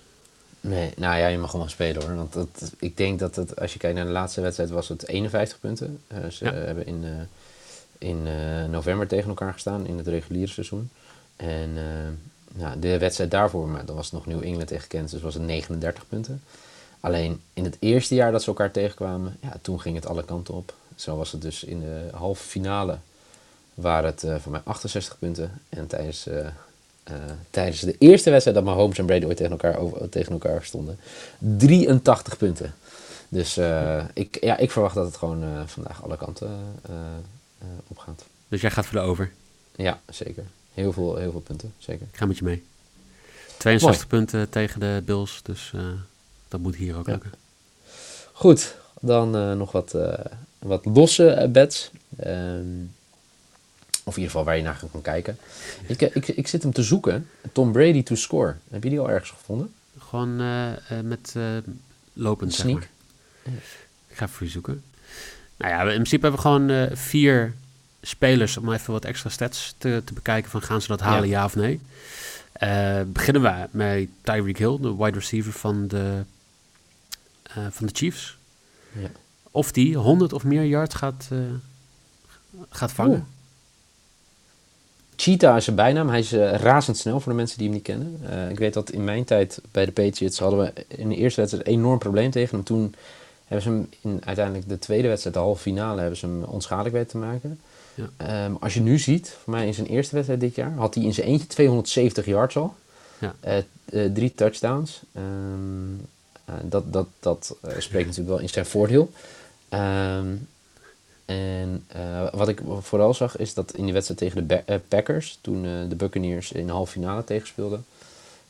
Nee, 0.62 0.92
nou 0.98 1.18
ja, 1.18 1.28
je 1.28 1.38
mag 1.38 1.50
gewoon 1.52 1.70
spelen 1.70 2.02
hoor. 2.06 2.16
Want 2.16 2.34
dat, 2.34 2.72
ik 2.80 2.98
denk 2.98 3.20
dat 3.20 3.36
het, 3.36 3.60
als 3.60 3.74
je 3.74 3.80
kijkt 3.80 3.96
naar 3.98 4.06
de 4.06 4.12
laatste 4.12 4.42
wedstrijd, 4.42 4.70
was 4.70 4.88
het 4.90 5.08
51 5.08 5.60
punten. 5.60 6.00
Eh, 6.08 6.18
ze 6.30 6.46
Ja. 6.46 6.54
hebben 6.54 6.86
in, 6.86 7.04
eh, 7.04 8.08
in 8.10 8.24
november 8.72 9.08
tegen 9.08 9.30
elkaar 9.30 9.54
gestaan 9.54 9.86
in 9.88 9.98
het 9.98 10.08
reguliere 10.08 10.52
seizoen. 10.52 10.90
En 11.36 11.74
nou, 12.56 12.80
de 12.80 12.98
wedstrijd 12.98 13.32
daarvoor, 13.32 13.68
maar 13.68 13.86
dat 13.86 13.96
was 13.96 14.12
nog 14.12 14.26
New 14.26 14.44
England 14.44 14.68
tegen 14.68 14.88
Kansas, 14.88 15.22
was 15.22 15.34
het 15.34 15.44
39 15.44 16.08
punten. 16.10 16.42
Alleen 17.00 17.42
in 17.54 17.64
het 17.64 17.78
eerste 17.80 18.16
jaar 18.16 18.32
dat 18.32 18.42
ze 18.42 18.48
elkaar 18.48 18.72
tegenkwamen, 18.72 19.38
ja, 19.42 19.58
toen 19.62 19.82
ging 19.82 19.96
het 19.96 20.06
alle 20.06 20.24
kanten 20.26 20.54
op. 20.54 20.74
Zo 20.96 21.18
was 21.18 21.32
het 21.32 21.42
dus 21.42 21.64
in 21.64 21.80
de 21.80 22.08
halve 22.12 22.44
finale, 22.44 22.98
waren 23.74 24.10
het 24.10 24.24
eh, 24.24 24.36
voor 24.40 24.52
mij 24.52 24.62
68 24.64 25.20
punten. 25.20 25.62
En 25.70 25.88
tijdens, 25.88 26.28
eh, 26.28 26.48
eh, 27.04 27.14
tijdens 27.50 27.80
de 27.80 27.96
eerste 27.98 28.30
wedstrijd 28.30 28.58
dat 28.58 28.66
Mahomes 28.66 28.98
en 28.98 29.06
Brady 29.06 29.26
ooit 29.26 29.38
tegen 29.38 29.52
elkaar, 29.52 29.78
over, 29.78 30.10
tegen 30.10 30.32
elkaar 30.32 30.64
stonden, 30.64 31.00
83 31.38 32.38
punten. 32.38 32.74
Dus 33.30 33.58
ik, 34.14 34.38
ja, 34.42 34.58
ik 34.58 34.72
verwacht 34.72 34.96
dat 34.96 35.06
het 35.06 35.18
gewoon 35.18 35.68
vandaag 35.68 36.04
alle 36.04 36.18
kanten 36.18 36.60
opgaat. 37.88 38.24
Dus 38.48 38.62
jij 38.62 38.72
gaat 38.72 38.86
voor 38.86 39.00
de 39.00 39.06
over. 39.06 39.32
Ja, 39.76 40.00
zeker. 40.10 40.44
Heel 40.74 40.94
veel, 40.94 41.16
heel 41.16 41.32
veel 41.32 41.40
punten, 41.40 41.74
zeker. 41.78 42.08
Ik 42.12 42.18
ga 42.18 42.26
met 42.26 42.38
je 42.38 42.44
mee. 42.44 42.64
62 43.58 44.08
punten 44.08 44.50
tegen 44.50 44.80
de 44.80 45.02
Bills, 45.06 45.40
dus 45.44 45.74
dat 46.48 46.60
moet 46.60 46.76
hier 46.76 46.98
ook 46.98 47.06
Ja. 47.06 47.12
lukken. 47.12 47.32
Goed, 48.32 48.76
dan 49.06 49.36
eh, 49.36 49.54
nog 49.54 49.72
wat, 49.72 49.94
eh, 49.94 50.26
wat 50.60 50.86
losse 50.86 51.28
eh, 51.28 51.50
bets. 51.50 51.92
Ehm, 52.18 52.82
of 54.04 54.16
in 54.16 54.22
ieder 54.22 54.32
geval 54.32 54.44
waar 54.44 54.58
je 54.58 54.64
naar 54.64 54.84
kan 54.92 55.02
kijken. 55.02 55.38
Ik, 55.88 56.02
ik, 56.02 56.28
ik 56.28 56.48
zit 56.48 56.64
hem 56.64 56.74
te 56.74 56.84
zoeken. 56.84 57.28
Tom 57.52 57.72
Brady 57.72 58.04
to 58.04 58.16
score. 58.16 58.56
Heb 58.70 58.84
je 58.84 58.90
die 58.90 59.00
al 59.00 59.10
ergens 59.10 59.30
gevonden? 59.30 59.74
Gewoon 59.98 60.36
met 61.04 61.36
lopend, 62.14 62.54
zeg 62.54 62.66
Sneak. 62.66 62.90
maar. 63.44 63.54
Ik 64.08 64.18
ga 64.18 64.28
voor 64.28 64.46
je 64.46 64.52
zoeken. 64.52 64.84
Nou 65.58 65.72
ja, 65.72 65.82
in 65.82 65.88
principe 65.88 66.28
hebben 66.28 66.42
we 66.42 66.48
gewoon 66.48 66.98
vier 66.98 67.54
spelers 68.02 68.58
om 68.58 68.74
even 68.74 68.94
wat 68.94 69.06
extra 69.06 69.30
stats 69.30 69.76
te, 69.78 70.02
te 70.06 70.14
bekijken 70.14 70.52
van 70.52 70.62
gaan 70.62 70.82
ze 70.82 70.88
dat 70.88 71.00
halen, 71.00 71.30
ja, 71.30 71.46
of 71.46 71.56
nee. 71.56 71.80
Beginnen 73.06 73.42
we 73.42 73.68
met 73.72 74.08
Tyreek 74.22 74.58
Hill, 74.58 74.78
de 74.82 74.96
wide 74.96 75.18
receiver 75.18 75.52
van 75.54 75.88
de, 75.88 76.24
van 77.70 77.88
de 77.88 77.94
Chiefs. 77.94 78.38
Ja. 78.94 79.10
Of 79.52 79.72
die 79.72 79.98
100 79.98 80.34
of 80.34 80.44
meer 80.44 80.66
yards 80.66 80.96
gaat, 80.96 81.28
eh, 81.32 81.38
gaat 82.70 82.92
vangen. 82.92 83.12
Oeh. 83.12 83.24
Cheetah 85.16 85.58
is 85.58 85.64
zijn 85.64 85.76
bijnaam. 85.76 86.10
Hij 86.10 86.20
is 86.20 86.32
eh, 86.32 86.54
razendsnel 86.54 87.20
voor 87.20 87.32
de 87.32 87.38
mensen 87.38 87.58
die 87.58 87.68
hem 87.68 87.76
niet 87.76 87.86
kennen. 87.86 88.20
Eh, 88.30 88.50
ik 88.50 88.60
weet 88.60 88.74
dat 88.74 88.92
in 88.92 89.04
mijn 89.04 89.24
tijd 89.24 89.62
bij 89.72 89.86
de 89.86 89.92
Patriots 89.92 90.40
hadden 90.40 90.60
we 90.60 90.86
in 90.88 91.10
de 91.10 91.16
eerste 91.16 91.40
wedstrijd 91.40 91.68
een 91.68 91.74
enorm 91.74 92.00
probleem 92.00 92.32
tegen 92.32 92.56
hem. 92.56 92.66
Toen 92.66 92.96
hebben 93.46 93.62
ze 93.62 93.70
hem 93.70 93.90
in 94.02 94.22
uiteindelijk 94.26 94.70
de 94.70 94.80
tweede 94.80 95.08
wedstrijd, 95.08 95.36
de 95.36 95.42
halve 95.42 95.62
finale, 95.62 96.00
hebben 96.00 96.18
ze 96.18 96.26
hem 96.26 96.44
onschadelijk 96.44 96.96
weten 96.96 97.10
te 97.10 97.18
maken. 97.18 97.60
Ja. 97.96 98.10
Ehm, 98.18 98.54
als 98.60 98.74
je 98.74 98.82
nu 98.82 99.00
ziet, 99.00 99.38
voor 99.44 99.54
mij 99.54 99.68
in 99.68 99.74
zijn 99.74 99.88
eerste 99.88 100.16
wedstrijd 100.16 100.42
dit 100.42 100.56
jaar, 100.56 100.72
had 100.72 100.96
hij 100.96 101.04
in 101.04 101.14
zijn 101.14 101.28
eentje 101.28 101.48
270 101.48 102.26
yards 102.26 102.58
al. 102.58 102.76
Ja. 103.20 103.36
Drie 104.14 104.34
touchdowns. 104.36 105.02
Ehm, 105.14 105.24
eh, 105.24 106.06
dat 106.64 106.94
dat, 106.94 107.08
dat 107.20 107.56
eh, 107.62 107.70
spreekt 107.80 108.06
natuurlijk 108.08 108.36
wel 108.36 108.40
in 108.46 108.50
zijn 108.50 108.66
voordeel. 108.66 109.12
Ehm, 109.70 110.28
en 111.26 111.84
eh, 111.88 112.34
wat 112.34 112.48
ik 112.48 112.62
vooral 112.80 113.14
zag 113.14 113.38
is 113.38 113.54
dat 113.54 113.74
in 113.74 113.84
die 113.84 113.94
wedstrijd 113.94 114.20
tegen 114.20 114.48
de 114.48 114.56
eh, 114.56 114.78
Packers, 114.88 115.38
toen 115.42 115.66
eh, 115.66 115.72
de 115.90 115.96
Buccaneers 115.96 116.52
in 116.52 116.66
de 116.66 116.72
halve 116.72 116.92
finale 116.92 117.24
tegenspeelden, 117.24 117.86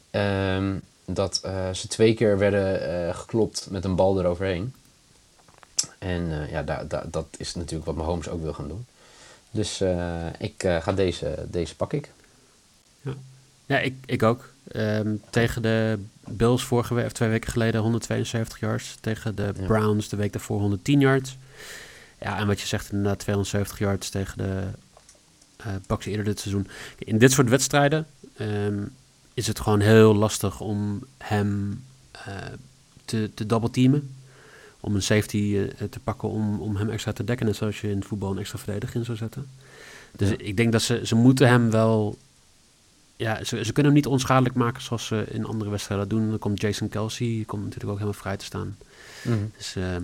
ehm, 0.09 0.75
dat 1.05 1.39
eh, 1.43 1.73
ze 1.73 1.87
twee 1.87 2.13
keer 2.13 2.37
werden 2.37 2.81
eh, 3.07 3.15
geklopt 3.15 3.67
met 3.69 3.83
een 3.85 3.95
bal 3.95 4.19
eroverheen. 4.19 4.73
En 5.99 6.31
eh, 6.41 6.51
ja, 6.51 6.63
da- 6.63 6.83
da- 6.83 7.05
dat 7.11 7.25
is 7.37 7.55
natuurlijk 7.55 7.85
wat 7.85 7.95
Mahomes 7.95 8.29
ook 8.29 8.41
wil 8.41 8.53
gaan 8.53 8.67
doen. 8.67 8.85
Dus 9.51 9.81
eh, 9.81 10.25
ik 10.39 10.63
eh, 10.63 10.81
ga 10.81 10.93
deze, 10.93 11.45
deze 11.49 11.75
pak 11.75 11.93
ik. 11.93 12.11
Ja, 13.65 13.79
ik, 13.79 13.95
ik 14.05 14.23
ook. 14.23 14.49
Ehm, 14.71 15.15
tegen 15.29 15.61
de 15.61 15.99
Bills 16.29 16.63
vorige 16.63 16.93
week, 16.93 17.05
of 17.05 17.11
twee 17.11 17.29
weken 17.29 17.51
geleden 17.51 17.81
172 17.81 18.59
yards. 18.59 18.97
Tegen 19.01 19.35
de 19.35 19.51
Ja. 19.59 19.65
Browns 19.65 20.09
de 20.09 20.15
week 20.15 20.31
daarvoor 20.33 20.59
110 20.59 20.99
yards. 20.99 21.37
Ja, 22.19 22.37
en 22.37 22.47
wat 22.47 22.61
je 22.61 22.67
zegt, 22.67 22.91
inderdaad 22.91 23.19
270 23.19 23.79
yards 23.79 24.09
tegen 24.09 24.37
de 24.37 24.61
Bucks 25.87 26.05
eerder 26.05 26.25
dit 26.25 26.39
seizoen. 26.39 26.67
In 26.97 27.17
dit 27.17 27.31
soort 27.31 27.49
wedstrijden 27.49 28.07
ehm, 28.37 28.83
is 29.33 29.47
het 29.47 29.59
gewoon 29.59 29.79
heel 29.79 30.15
lastig 30.15 30.59
om 30.59 31.03
hem 31.17 31.83
eh, 32.11 32.35
te, 33.05 33.29
te 33.33 33.45
double 33.45 33.69
teamen. 33.69 34.15
Om 34.79 34.95
een 34.95 35.01
safety 35.01 35.57
eh, 35.77 35.87
te 35.87 35.99
pakken 35.99 36.29
om, 36.29 36.61
om 36.61 36.75
hem 36.75 36.89
extra 36.89 37.11
te 37.13 37.23
dekken. 37.23 37.45
Net 37.45 37.55
zoals 37.55 37.81
je 37.81 37.89
in 37.89 37.95
het 37.97 38.05
voetbal 38.05 38.31
een 38.31 38.37
extra 38.37 38.57
verdediger 38.59 38.95
in 38.95 39.05
zou 39.05 39.17
zetten. 39.17 39.47
Dus 40.15 40.29
Ja. 40.29 40.35
ik 40.37 40.57
denk 40.57 40.71
dat 40.71 40.81
ze, 40.81 41.01
ze 41.03 41.15
moeten 41.15 41.47
hem 41.47 41.71
wel 41.71 42.17
ja, 43.23 43.43
ze, 43.43 43.63
ze 43.65 43.73
kunnen 43.73 43.91
hem 43.91 44.01
niet 44.01 44.11
onschadelijk 44.11 44.55
maken 44.55 44.81
zoals 44.81 45.05
ze 45.05 45.25
in 45.29 45.45
andere 45.45 45.69
wedstrijden 45.69 46.07
doen. 46.07 46.29
Dan 46.29 46.39
komt 46.39 46.61
Jason 46.61 46.89
Kelsey, 46.89 47.27
die 47.27 47.45
komt 47.45 47.63
natuurlijk 47.63 47.91
ook 47.91 47.97
helemaal 47.99 48.19
vrij 48.21 48.37
te 48.37 48.45
staan. 48.45 48.77
Dus 49.57 49.75
ehm, 49.75 50.03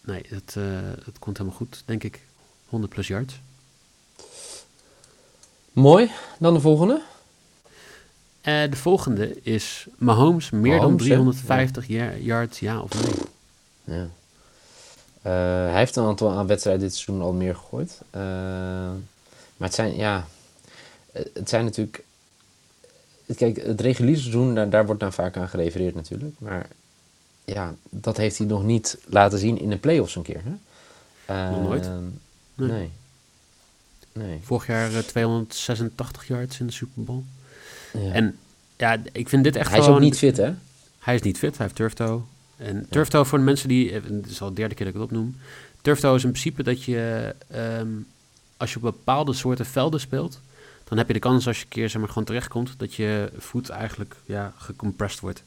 nee, 0.00 0.22
het, 0.28 0.54
eh, 0.56 0.64
het 1.04 1.18
komt 1.18 1.36
helemaal 1.38 1.58
goed, 1.58 1.82
denk 1.84 2.04
ik. 2.04 2.20
100 2.68 2.92
plus 2.92 3.06
yards. 3.06 3.40
Mooi. 5.72 6.10
Dan 6.38 6.54
de 6.54 6.60
volgende. 6.60 7.02
Eh, 8.40 8.70
de 8.70 8.76
volgende 8.76 9.42
is 9.42 9.86
Mahomes 9.98 10.50
meer 10.50 10.62
dan 10.70 10.80
Mahomes, 10.80 11.02
hè? 11.02 11.08
350 11.08 11.86
ya- 11.86 12.12
yards, 12.12 12.58
ja 12.58 12.80
of 12.80 12.90
nee? 13.04 13.14
Ja. 13.98 14.08
Eh, 15.22 15.32
hij 15.70 15.78
heeft 15.78 15.96
een 15.96 16.04
aantal 16.04 16.30
aan 16.30 16.46
wedstrijden 16.46 16.82
dit 16.82 16.94
seizoen 16.94 17.22
al 17.26 17.32
meer 17.32 17.54
gegooid. 17.54 18.00
Eh, 18.10 18.20
maar 19.56 19.68
het 19.68 19.74
zijn, 19.74 19.96
ja, 19.96 20.26
het 21.34 21.48
zijn 21.48 21.64
natuurlijk. 21.64 22.04
Kijk, 23.36 23.56
het 23.56 23.80
reguliere 23.80 24.20
seizoen, 24.20 24.54
daar, 24.54 24.70
daar 24.70 24.86
wordt 24.86 25.00
dan 25.00 25.12
vaak 25.12 25.36
aan 25.36 25.48
gerefereerd 25.48 25.94
natuurlijk. 25.94 26.34
Maar 26.38 26.68
ja, 27.44 27.74
dat 27.90 28.16
heeft 28.16 28.38
hij 28.38 28.46
nog 28.46 28.64
niet 28.64 28.98
laten 29.06 29.38
zien 29.38 29.60
in 29.60 29.70
de 29.70 29.76
playoffs 29.76 30.16
een 30.16 30.22
keer. 30.22 30.42
Hè? 30.44 31.50
Nooit? 31.60 31.84
Eh, 31.84 31.92
Nee. 32.54 32.68
nee. 32.68 32.90
Nee. 34.12 34.40
Vorig 34.42 34.66
jaar 34.66 34.94
eh, 34.94 34.98
286 34.98 36.26
yards 36.28 36.60
in 36.60 36.66
de 36.66 36.72
Super 36.72 37.04
Bowl. 37.04 37.22
Ja. 37.92 38.12
En 38.12 38.38
ja, 38.76 38.98
ik 39.12 39.28
vind 39.28 39.44
dit 39.44 39.56
echt 39.56 39.70
hij 39.70 39.78
is 39.78 39.86
ook 39.86 40.00
niet 40.00 40.18
fit, 40.18 40.36
hè? 40.36 40.52
Hij 40.98 41.14
is 41.14 41.22
niet 41.22 41.38
fit, 41.38 41.56
hij 41.56 41.66
heeft 41.66 41.76
turftoe. 41.76 42.20
En 42.56 42.86
turftoe 42.90 43.24
voor 43.24 43.38
de 43.38 43.44
mensen 43.44 43.68
die, 43.68 43.92
eh, 43.92 44.02
het 44.02 44.30
is 44.30 44.40
al 44.40 44.48
de 44.48 44.54
derde 44.54 44.74
keer 44.74 44.84
dat 44.86 44.94
ik 44.94 45.00
het 45.00 45.10
opnoem. 45.10 45.36
Turftoe 45.82 46.14
is 46.14 46.24
in 46.24 46.30
principe 46.30 46.62
dat 46.62 46.82
je, 46.82 47.34
ehm, 47.48 47.88
als 48.56 48.70
je 48.70 48.76
op 48.76 48.82
bepaalde 48.82 49.32
soorten 49.32 49.66
velden 49.66 50.00
speelt, 50.00 50.40
dan 50.88 50.98
heb 50.98 51.06
je 51.06 51.12
de 51.12 51.18
kans 51.18 51.46
als 51.46 51.56
je 51.58 51.62
een 51.62 51.68
keer 51.68 51.88
zeg 51.90 52.00
maar, 52.00 52.08
gewoon 52.10 52.24
terechtkomt, 52.24 52.74
dat 52.76 52.94
je 52.94 53.30
voet 53.38 53.68
eigenlijk 53.68 54.16
ja, 54.24 54.52
gecompressed 54.56 55.20
wordt. 55.20 55.42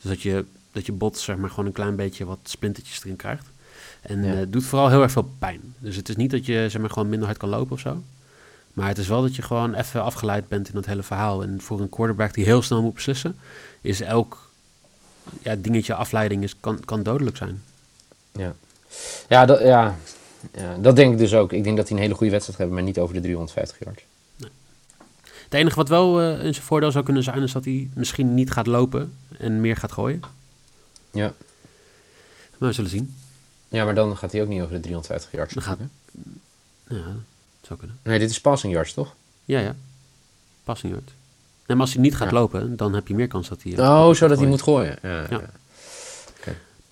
Dus 0.00 0.10
dat 0.10 0.22
je, 0.22 0.44
dat 0.72 0.86
je 0.86 0.92
bot 0.92 1.18
zeg 1.18 1.36
maar, 1.36 1.50
gewoon 1.50 1.66
een 1.66 1.72
klein 1.72 1.96
beetje 1.96 2.24
wat 2.24 2.38
splintertjes 2.42 3.02
erin 3.04 3.16
krijgt. 3.16 3.46
En 4.00 4.22
Ja. 4.24 4.32
eh, 4.32 4.38
het 4.38 4.52
doet 4.52 4.64
vooral 4.64 4.88
heel 4.88 5.02
erg 5.02 5.12
veel 5.12 5.30
pijn. 5.38 5.74
Dus 5.78 5.96
het 5.96 6.08
is 6.08 6.16
niet 6.16 6.30
dat 6.30 6.46
je 6.46 6.66
zeg 6.68 6.80
maar, 6.80 6.90
gewoon 6.90 7.08
minder 7.08 7.26
hard 7.26 7.38
kan 7.40 7.48
lopen 7.48 7.72
of 7.72 7.80
zo. 7.80 8.02
Maar 8.72 8.88
het 8.88 8.98
is 8.98 9.08
wel 9.08 9.22
dat 9.22 9.36
je 9.36 9.42
gewoon 9.42 9.74
even 9.74 10.02
afgeleid 10.02 10.48
bent 10.48 10.68
in 10.68 10.74
dat 10.74 10.86
hele 10.86 11.02
verhaal. 11.02 11.42
En 11.42 11.60
voor 11.60 11.80
een 11.80 11.88
quarterback 11.88 12.34
die 12.34 12.44
heel 12.44 12.62
snel 12.62 12.82
moet 12.82 12.94
beslissen, 12.94 13.36
is 13.80 14.00
elk 14.00 14.50
ja, 15.42 15.54
dingetje 15.58 15.94
afleiding 15.94 16.42
is, 16.42 16.54
kan, 16.60 16.80
kan 16.84 17.02
dodelijk 17.02 17.36
zijn. 17.36 17.62
Ja, 18.32 18.54
ja, 19.28 19.44
dat, 19.46 19.60
ja. 19.60 19.96
ja, 20.54 20.76
dat 20.80 20.96
denk 20.96 21.12
ik 21.12 21.18
dus 21.18 21.34
ook. 21.34 21.52
Ik 21.52 21.64
denk 21.64 21.76
dat 21.76 21.88
hij 21.88 21.96
een 21.96 22.02
hele 22.02 22.14
goede 22.14 22.32
wedstrijd 22.32 22.58
gaat 22.58 22.66
hebben, 22.68 22.74
maar 22.74 22.94
niet 22.94 22.98
over 23.02 23.14
de 23.14 23.20
350 23.20 23.76
yards. 23.84 24.02
Het 25.52 25.60
enige 25.60 25.76
wat 25.76 25.88
wel 25.88 26.20
uh, 26.22 26.44
in 26.44 26.54
zijn 26.54 26.66
voordeel 26.66 26.90
zou 26.90 27.04
kunnen 27.04 27.22
zijn, 27.22 27.42
is 27.42 27.52
dat 27.52 27.64
hij 27.64 27.88
misschien 27.94 28.34
niet 28.34 28.50
gaat 28.50 28.66
lopen 28.66 29.12
en 29.38 29.60
meer 29.60 29.76
gaat 29.76 29.92
gooien. 29.92 30.20
Ja. 31.10 31.32
Maar 32.58 32.68
we 32.68 32.74
zullen 32.74 32.90
zien. 32.90 33.14
Ja, 33.68 33.84
maar 33.84 33.94
dan 33.94 34.16
gaat 34.16 34.32
hij 34.32 34.42
ook 34.42 34.48
niet 34.48 34.60
over 34.62 34.74
de 34.74 34.80
350 34.80 35.32
yards. 35.32 35.54
Dan 35.54 35.62
gaat, 35.62 35.78
ja, 36.88 36.96
dat 36.96 37.66
zou 37.66 37.78
kunnen. 37.78 37.98
Nee, 38.02 38.18
dit 38.18 38.30
is 38.30 38.40
passing 38.40 38.72
yards, 38.72 38.92
toch? 38.94 39.14
Ja, 39.44 39.60
ja. 39.60 39.74
Passing 40.64 40.92
yards. 40.92 41.12
Maar 41.66 41.76
als 41.80 41.92
hij 41.92 42.02
niet 42.02 42.16
gaat 42.16 42.30
Ja. 42.30 42.34
lopen, 42.34 42.76
dan 42.76 42.94
heb 42.94 43.08
je 43.08 43.14
meer 43.14 43.28
kans 43.28 43.48
dat 43.48 43.62
hij... 43.62 43.72
Oh, 43.78 44.12
zodat 44.14 44.38
hij 44.38 44.46
moet 44.48 44.62
gooien. 44.62 44.98
Ja, 45.02 45.10
ja. 45.10 45.26
Ja. 45.30 45.40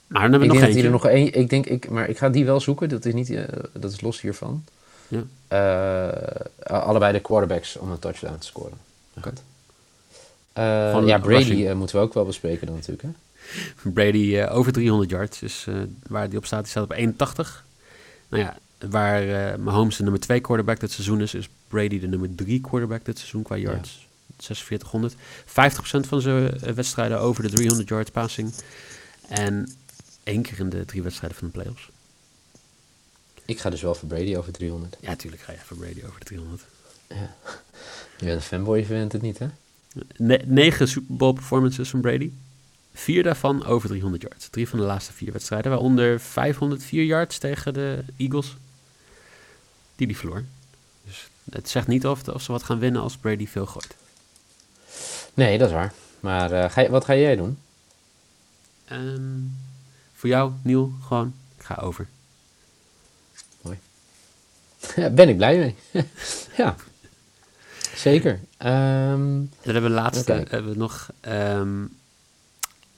Maar 0.07 0.21
dan 0.23 0.31
hebben 0.31 0.31
Ik 0.31 0.31
we 0.33 0.39
denk 0.39 0.53
nog 0.53 0.61
dat 0.61 0.63
eentje. 0.63 0.75
hij 0.81 0.85
er 0.85 0.91
nog 0.91 1.07
één. 1.07 1.33
Ik 1.33 1.49
denk, 1.51 1.67
ik, 1.67 1.91
maar 1.91 2.09
ik 2.09 2.19
ga 2.19 2.29
die 2.29 2.45
wel 2.45 2.61
zoeken. 2.61 2.89
Dat 2.89 3.05
is 3.05 3.15
niet, 3.15 3.31
eh, 3.31 3.45
dat 3.73 3.93
is 3.93 4.01
los 4.01 4.21
hiervan. 4.21 4.65
Ja. 5.11 5.23
Eh, 5.49 6.83
allebei 6.83 7.13
de 7.13 7.21
quarterbacks 7.21 7.77
om 7.77 7.91
een 7.91 7.99
touchdown 7.99 8.39
te 8.39 8.47
scoren. 8.47 8.79
Eh, 10.53 10.91
Van 10.93 11.07
ja, 11.07 11.19
Brady 11.19 11.67
eh, 11.67 11.75
moeten 11.75 11.97
we 11.97 12.03
ook 12.03 12.15
wel 12.15 12.25
bespreken 12.25 12.67
dan 12.67 12.77
natuurlijk. 12.77 13.03
Hè? 13.03 13.11
Brady 13.91 14.43
over 14.43 14.73
300 14.73 15.11
yards 15.11 15.43
is 15.43 15.65
eh, 15.69 15.75
waar 16.09 16.29
die 16.29 16.39
op 16.39 16.47
staat. 16.47 16.61
Die 16.61 16.71
staat 16.71 16.85
op 16.85 16.93
81. 16.93 17.65
Nou 18.29 18.43
ja, 18.43 18.57
waar 18.89 19.61
Mahomes 19.61 19.97
de 19.97 20.03
nummer 20.03 20.21
2 20.21 20.41
quarterback 20.41 20.81
dit 20.81 20.91
seizoen 20.91 21.21
is, 21.21 21.35
is 21.35 21.49
Brady 21.69 22.01
de 22.01 22.07
nummer 22.07 22.35
3 22.35 22.61
quarterback 22.61 23.05
dit 23.05 23.19
seizoen 23.19 23.43
qua 23.43 23.57
yards. 23.57 24.09
4600. 24.39 25.15
50% 26.05 26.09
van 26.09 26.21
zijn 26.21 26.75
wedstrijden 26.75 27.21
over 27.21 27.43
de 27.43 27.51
300 27.51 27.89
yards 27.89 28.11
passing. 28.11 28.53
En 29.29 29.73
één 30.23 30.43
keer 30.43 30.59
in 30.59 30.69
de 30.69 30.85
drie 30.85 31.03
wedstrijden 31.03 31.39
van 31.39 31.47
de 31.47 31.53
playoffs. 31.53 31.89
Ik 33.51 33.61
ga 33.61 33.71
dus 33.71 33.83
wel 33.83 33.95
voor 33.95 34.09
Brady 34.09 34.37
over 34.37 34.53
300. 34.53 34.97
Ja, 35.01 35.17
tuurlijk 35.17 35.43
ga 35.43 35.53
je 35.53 35.59
voor 35.59 35.77
Brady 35.77 36.03
over 36.07 36.19
de 36.19 36.27
300. 36.27 36.63
Je 38.19 38.25
bent 38.25 38.37
een 38.37 38.41
fanboy, 38.41 38.79
je 38.79 38.95
het 38.95 39.23
niet, 39.23 39.39
hè? 39.39 39.47
Ne- 40.17 40.43
negen 40.45 40.89
Super 40.89 41.17
Bowl 41.17 41.33
performances 41.33 41.91
van 41.91 42.01
Brady. 42.01 42.31
Vier 42.93 43.23
daarvan 43.23 43.65
over 43.65 43.89
300 43.89 44.23
yards. 44.23 44.49
Drie 44.49 44.69
van 44.69 44.79
de 44.79 44.85
laatste 44.85 45.13
vier 45.13 45.33
wedstrijden. 45.33 45.71
Waaronder 45.71 46.21
504 46.21 47.05
yards 47.05 47.39
tegen 47.39 47.75
de 47.75 48.05
Eagles. 48.17 48.57
Die 49.97 50.07
die 50.07 50.17
verloor. 50.17 50.45
Dus 51.05 51.29
het 51.51 51.69
zegt 51.69 51.87
niet 51.87 52.07
of, 52.07 52.29
of 52.29 52.43
ze 52.43 52.53
wat 52.53 52.63
gaan 52.63 52.79
winnen 52.79 53.03
als 53.03 53.17
Brady 53.17 53.47
veel 53.47 53.67
gooit. 53.67 53.97
Nee, 55.35 55.59
dat 55.59 55.69
is 55.69 55.75
waar. 55.75 55.93
Maar 56.21 56.53
eh, 56.53 56.71
ga 56.71 56.81
je, 56.81 56.91
wat 56.91 57.05
ga 57.05 57.15
jij 57.15 57.37
doen? 57.37 57.59
Ehm, 58.85 59.39
voor 60.15 60.29
jou, 60.29 60.53
Niel, 60.63 60.93
gewoon, 61.01 61.35
ik 61.59 61.65
ga 61.65 61.75
over. 61.75 62.09
Ja, 64.97 65.11
ben 65.11 65.29
ik 65.29 65.37
blij 65.37 65.59
mee. 65.59 65.75
ja, 66.57 66.77
zeker. 67.95 68.41
Ehm, 68.57 69.19
Dan 69.63 69.73
hebben 69.73 69.83
we 69.83 69.91
laatste, 69.91 70.33
hebben 70.49 70.73
we 70.73 70.79
nog 70.79 71.11
ehm, 71.21 71.85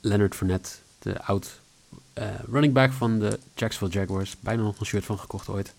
Leonard 0.01 0.35
Fournette, 0.35 0.71
de 0.99 1.23
oud 1.23 1.61
eh, 2.13 2.25
running 2.51 2.73
back 2.75 2.93
van 2.93 3.19
de 3.19 3.39
Jacksonville 3.55 4.01
Jaguars. 4.01 4.37
Bijna 4.41 4.63
nog 4.63 4.81
een 4.81 4.87
shirt 4.87 5.05
van 5.05 5.19
gekocht 5.19 5.49
ooit. 5.49 5.75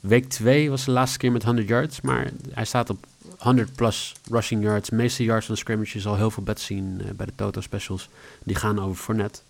Week 0.00 0.28
2 0.28 0.70
was 0.70 0.84
de 0.84 0.90
laatste 0.90 1.18
keer 1.18 1.32
met 1.32 1.42
100 1.42 1.68
yards, 1.68 2.00
maar 2.00 2.30
hij 2.50 2.64
staat 2.64 2.90
op 2.90 3.06
100 3.38 3.74
plus 3.74 4.14
rushing 4.30 4.62
yards. 4.62 4.88
De 4.88 4.96
meeste 4.96 5.24
yards 5.24 5.46
van 5.46 5.54
de 5.54 5.60
scrimmage. 5.60 5.96
Je 5.96 6.02
zal 6.02 6.16
heel 6.16 6.30
veel 6.30 6.42
bets 6.42 6.64
zien 6.64 7.00
eh, 7.00 7.10
bij 7.10 7.26
de 7.26 7.32
Toto 7.34 7.60
specials. 7.60 8.08
Die 8.44 8.56
gaan 8.56 8.80
over 8.80 9.02
Fournette. 9.02 9.40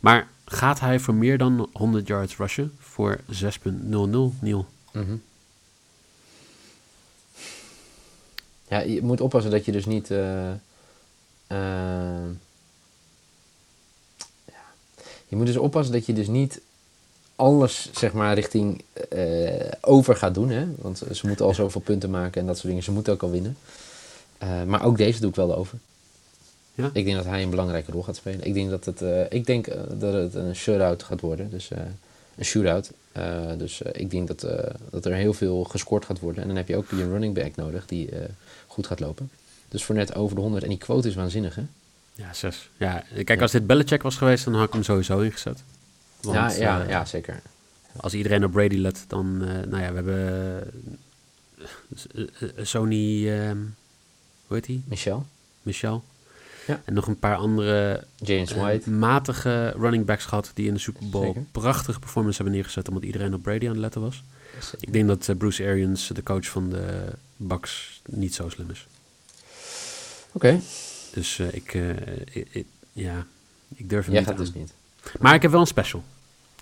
Maar 0.00 0.28
gaat 0.44 0.80
hij 0.80 0.98
voor 0.98 1.14
meer 1.14 1.38
dan 1.38 1.68
100 1.72 2.06
yards 2.06 2.36
rushen 2.36 2.72
voor 2.78 3.20
6.00, 3.32 3.70
Niel? 4.40 4.66
Mhm. 4.96 5.16
Ja, 8.68 8.78
je 8.78 9.02
moet 9.02 9.20
oppassen 9.20 9.50
dat 9.50 9.64
je 9.64 9.72
dus 9.72 9.86
niet. 9.86 10.10
eh, 10.10 10.50
eh, 10.50 10.56
ja. 14.44 14.64
Je 15.28 15.36
moet 15.36 15.46
dus 15.46 15.56
oppassen 15.56 15.94
dat 15.94 16.06
je 16.06 16.12
dus 16.12 16.26
niet 16.26 16.60
alles 17.36 17.90
zeg 17.92 18.12
maar 18.12 18.34
richting 18.34 18.82
eh, 19.08 19.72
over 19.80 20.16
gaat 20.16 20.34
doen. 20.34 20.50
Hè? 20.50 20.66
Want 20.76 21.02
ze 21.12 21.26
moeten 21.26 21.46
al 21.46 21.54
zoveel 21.54 21.80
punten 21.80 22.10
maken 22.10 22.40
en 22.40 22.46
dat 22.46 22.56
soort 22.56 22.68
dingen. 22.68 22.82
Ze 22.82 22.92
moeten 22.92 23.12
ook 23.12 23.22
al 23.22 23.30
winnen. 23.30 23.56
Maar 24.66 24.84
ook 24.84 24.96
deze 24.96 25.20
doe 25.20 25.30
ik 25.30 25.36
wel 25.36 25.56
over. 25.56 25.78
Ja? 26.74 26.90
Ik 26.92 27.04
denk 27.04 27.16
dat 27.16 27.24
hij 27.24 27.42
een 27.42 27.50
belangrijke 27.50 27.92
rol 27.92 28.02
gaat 28.02 28.16
spelen. 28.16 28.44
Ik 28.44 28.54
denk 28.54 28.70
dat 28.70 28.84
het, 28.84 29.32
ik 29.32 29.46
denk, 29.46 29.66
dat 30.00 30.12
het 30.12 30.34
een 30.34 30.56
shutout 30.56 31.02
gaat 31.02 31.20
worden. 31.20 31.50
Dus 31.50 31.70
een 32.36 32.44
shootout. 32.44 32.90
Eh, 33.12 33.58
dus 33.58 33.82
eh, 33.82 34.00
ik 34.00 34.10
denk 34.10 34.28
dat, 34.28 34.42
eh, 34.42 34.74
dat 34.90 35.04
er 35.04 35.12
heel 35.12 35.32
veel 35.32 35.64
gescoord 35.64 36.04
gaat 36.04 36.20
worden. 36.20 36.42
En 36.42 36.48
dan 36.48 36.56
heb 36.56 36.68
je 36.68 36.76
ook 36.76 36.90
een 36.90 37.10
running 37.10 37.34
back 37.34 37.56
nodig 37.56 37.86
die 37.86 38.10
goed 38.66 38.86
gaat 38.86 39.00
lopen. 39.00 39.30
Dus 39.68 39.84
voor 39.84 39.94
net 39.94 40.14
over 40.14 40.36
de 40.36 40.42
100. 40.42 40.62
En 40.62 40.68
die 40.68 40.78
quote 40.78 41.08
is 41.08 41.14
waanzinnig, 41.14 41.54
hè? 41.54 41.62
Ja, 42.14 42.32
6. 42.32 42.70
Ja, 42.76 43.04
kijk, 43.24 43.40
als 43.40 43.50
dit 43.50 43.66
Belichick 43.66 44.02
was 44.02 44.16
geweest, 44.16 44.44
dan 44.44 44.54
had 44.54 44.66
ik 44.66 44.72
hem 44.72 44.82
sowieso 44.82 45.18
ingezet. 45.18 45.62
Want, 46.20 46.36
ja, 46.36 46.52
ja, 46.52 46.88
ja, 46.88 47.04
zeker. 47.04 47.40
Als 47.96 48.14
iedereen 48.14 48.44
op 48.44 48.52
Brady 48.52 48.76
let, 48.76 49.04
dan, 49.08 49.38
nou 49.38 49.82
ja, 49.82 49.92
we 49.92 49.94
hebben 49.94 50.72
Sony, 52.66 53.30
ehm, 53.30 53.58
hoe 54.46 54.56
heet 54.56 54.64
die? 54.64 54.82
Michel, 54.86 55.26
Michel. 55.62 56.04
Ja. 56.66 56.80
En 56.84 56.94
nog 56.94 57.06
een 57.06 57.18
paar 57.18 57.36
andere 57.36 58.04
James 58.16 58.52
eh, 58.52 58.60
White. 58.62 58.90
matige 58.90 59.74
running 59.78 60.04
backs 60.04 60.24
gehad 60.24 60.50
die 60.54 60.66
in 60.66 60.74
de 60.74 60.80
Super 60.80 61.08
Bowl 61.08 61.26
Zeker. 61.26 61.42
prachtige 61.52 61.98
performance 61.98 62.36
hebben 62.36 62.54
neergezet, 62.54 62.88
omdat 62.88 63.02
iedereen 63.02 63.34
op 63.34 63.42
Brady 63.42 63.64
aan 63.64 63.70
het 63.70 63.80
letten 63.80 64.00
was. 64.00 64.22
Ik 64.80 64.92
denk 64.92 65.06
dat 65.08 65.28
eh, 65.28 65.36
Bruce 65.36 65.64
Arians, 65.64 66.08
de 66.14 66.22
coach 66.22 66.46
van 66.46 66.68
de 66.70 67.04
Bucks, 67.36 68.00
niet 68.06 68.34
zo 68.34 68.48
slim 68.48 68.70
is. 68.70 68.86
Oké, 70.32 70.60
Dus 71.12 71.38
eh, 71.38 71.46
ik, 71.54 71.74
ik- 72.32 72.48
ik- 72.50 72.66
ja, 72.92 73.26
ik 73.74 73.88
durf 73.88 74.04
hem 74.04 74.12
jij 74.14 74.20
niet 74.22 74.30
gaat 74.30 74.38
aan. 74.38 74.44
dus 74.44 74.54
niet. 74.54 74.72
Maar 75.20 75.34
ik 75.34 75.42
heb 75.42 75.50
wel 75.50 75.60
een 75.60 75.66
special. 75.66 76.02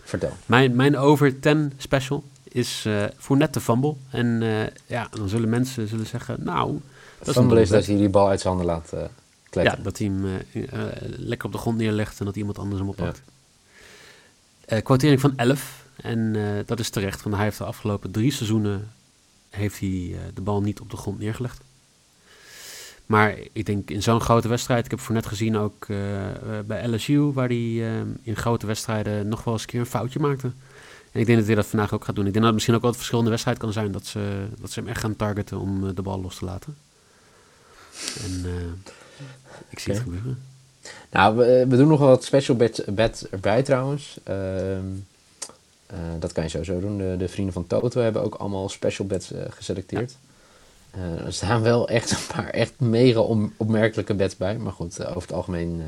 Vertel. 0.05 0.33
Mijn, 0.47 0.77
mijn 0.77 0.97
over 0.97 1.41
10 1.41 1.73
special 1.77 2.25
is 2.43 2.87
voor 3.17 3.37
net 3.37 3.55
de 3.55 3.61
fumble. 3.61 3.95
En 4.11 4.43
ja, 4.87 5.09
dan 5.11 5.29
zullen 5.29 5.49
mensen 5.49 5.89
zullen 5.89 6.07
zeggen, 6.07 6.37
nou, 6.45 6.81
dat 7.23 7.35
Fumble 7.35 7.61
is 7.61 7.69
dat 7.69 7.87
hij 7.87 7.97
die 7.97 8.09
bal 8.09 8.29
uit 8.29 8.41
zijn 8.41 8.55
handen 8.57 8.75
laat 8.75 9.11
eh. 9.57 9.65
Ja, 9.65 9.77
dat 9.83 9.99
hij 9.99 10.07
hem 10.07 10.25
eh, 10.53 10.63
eh, 10.63 10.93
lekker 11.01 11.47
op 11.47 11.53
de 11.53 11.59
grond 11.59 11.77
neerlegt 11.77 12.19
en 12.19 12.25
dat 12.25 12.37
iemand 12.37 12.59
anders 12.59 12.81
hem 12.81 12.89
oppakt. 12.89 13.23
Eh 14.65 14.83
quotering 14.83 15.21
van 15.21 15.37
11. 15.37 15.83
En 15.97 16.37
eh, 16.37 16.67
dat 16.67 16.81
is 16.81 16.91
terecht, 16.91 17.23
want 17.23 17.35
hij 17.35 17.45
heeft 17.45 17.59
de 17.59 17.65
afgelopen 17.65 18.11
drie 18.11 18.33
seizoenen 18.33 18.93
heeft 19.51 19.81
hij, 19.81 20.11
eh, 20.13 20.19
de 20.35 20.41
bal 20.41 20.61
niet 20.61 20.81
op 20.81 20.91
de 20.91 20.97
grond 20.97 21.19
neergelegd. 21.19 21.61
Maar 23.07 23.35
ik 23.53 23.67
denk 23.67 23.91
in 23.91 24.03
zo'n 24.03 24.21
grote 24.21 24.49
wedstrijd, 24.49 24.85
ik 24.85 24.91
heb 24.91 25.01
voor 25.01 25.15
net 25.15 25.27
gezien 25.27 25.57
ook 25.57 25.85
eh, 25.89 26.31
eh, 26.31 26.37
bij 26.67 26.89
LSU, 26.89 27.21
waar 27.21 27.49
hij 27.49 27.57
eh, 27.57 28.01
in 28.23 28.37
grote 28.37 28.67
wedstrijden 28.67 29.29
nog 29.29 29.45
wel 29.45 29.55
eens 29.55 29.63
een 29.63 29.69
keer 29.69 29.81
een 29.81 29.87
foutje 29.87 30.19
maakte. 30.19 30.53
En 31.13 31.21
ik 31.21 31.27
denk 31.27 31.39
dat 31.39 31.47
hij 31.47 31.57
dat 31.57 31.67
vandaag 31.67 31.93
ook 31.93 32.05
gaat 32.05 32.15
doen. 32.15 32.27
Ik 32.27 32.33
denk 32.33 32.45
dat 32.45 32.45
het 32.45 32.55
misschien 32.55 32.75
ook 32.75 32.81
wel 32.81 32.91
het 32.91 32.99
verschil 32.99 33.19
in 33.19 33.25
de 33.25 33.31
wedstrijd 33.31 33.59
kan 33.59 33.73
zijn 33.73 33.93
dat 33.93 34.07
ze, 34.07 34.47
dat 34.61 34.71
ze 34.71 34.81
hem 34.81 34.89
echt 34.89 35.01
gaan 35.01 35.17
targeten 35.17 35.59
om 35.59 35.89
eh, 35.89 35.95
de 35.95 36.03
bal 36.03 36.21
los 36.21 36.39
te 36.39 36.45
laten. 36.45 36.77
En 38.23 38.43
eh, 38.45 38.93
ik 39.69 39.79
zie 39.79 39.93
het 39.93 40.03
gebeuren. 40.03 40.43
Nou, 41.11 41.37
we, 41.37 41.67
we 41.69 41.77
doen 41.77 41.89
nog 41.89 41.99
wel 41.99 42.09
wat 42.09 42.25
special 42.25 42.57
bet 42.93 43.27
erbij 43.31 43.63
trouwens. 43.63 44.19
Ehm, 44.25 44.85
eh, 45.87 45.97
dat 46.19 46.33
kan 46.33 46.43
je 46.43 46.49
sowieso 46.51 46.81
doen. 46.81 46.99
De, 46.99 47.15
de 47.19 47.29
vrienden 47.29 47.55
van 47.55 47.67
Toto 47.67 48.01
hebben 48.01 48.23
ook 48.23 48.35
allemaal 48.35 48.69
special 48.69 49.07
bets 49.07 49.33
eh, 49.33 49.43
geselecteerd. 49.49 50.17
Eh, 50.91 51.27
er 51.27 51.33
staan 51.33 51.63
wel 51.63 51.89
echt 51.89 52.11
een 52.11 52.27
paar 52.35 52.49
echt 52.51 52.73
mega 52.81 53.21
opmerkelijke 53.57 54.15
bets 54.15 54.37
bij. 54.37 54.57
Maar 54.59 54.73
goed, 54.73 54.99
eh, 54.99 55.09
over 55.09 55.23
het 55.23 55.33
algemeen 55.33 55.81
eh, 55.81 55.87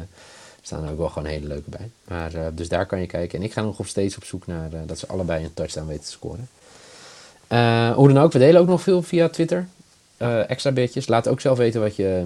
staan 0.62 0.84
er 0.84 0.90
ook 0.90 0.98
wel 0.98 1.08
gewoon 1.08 1.28
hele 1.28 1.46
leuke 1.46 1.70
bij. 1.70 1.90
Maar, 2.04 2.34
eh, 2.34 2.46
dus 2.54 2.68
daar 2.68 2.86
kan 2.86 3.00
je 3.00 3.06
kijken. 3.06 3.38
En 3.38 3.44
ik 3.44 3.52
ga 3.52 3.62
nog 3.62 3.78
op 3.78 3.86
steeds 3.86 4.16
op 4.16 4.24
zoek 4.24 4.46
naar 4.46 4.72
eh, 4.72 4.80
dat 4.86 4.98
ze 4.98 5.06
allebei 5.06 5.44
een 5.44 5.54
touchdown 5.54 5.86
weten 5.86 6.04
te 6.04 6.10
scoren. 6.10 6.48
Eh, 7.46 7.90
hoe 7.90 8.08
dan 8.12 8.22
ook, 8.22 8.32
we 8.32 8.38
delen 8.38 8.60
ook 8.60 8.66
nog 8.66 8.82
veel 8.82 9.02
via 9.02 9.28
Twitter. 9.28 9.66
Eh, 10.16 10.50
extra 10.50 10.72
bedjes. 10.72 11.06
Laat 11.06 11.28
ook 11.28 11.40
zelf 11.40 11.58
weten 11.58 11.80
wat 11.80 11.96
je, 11.96 12.24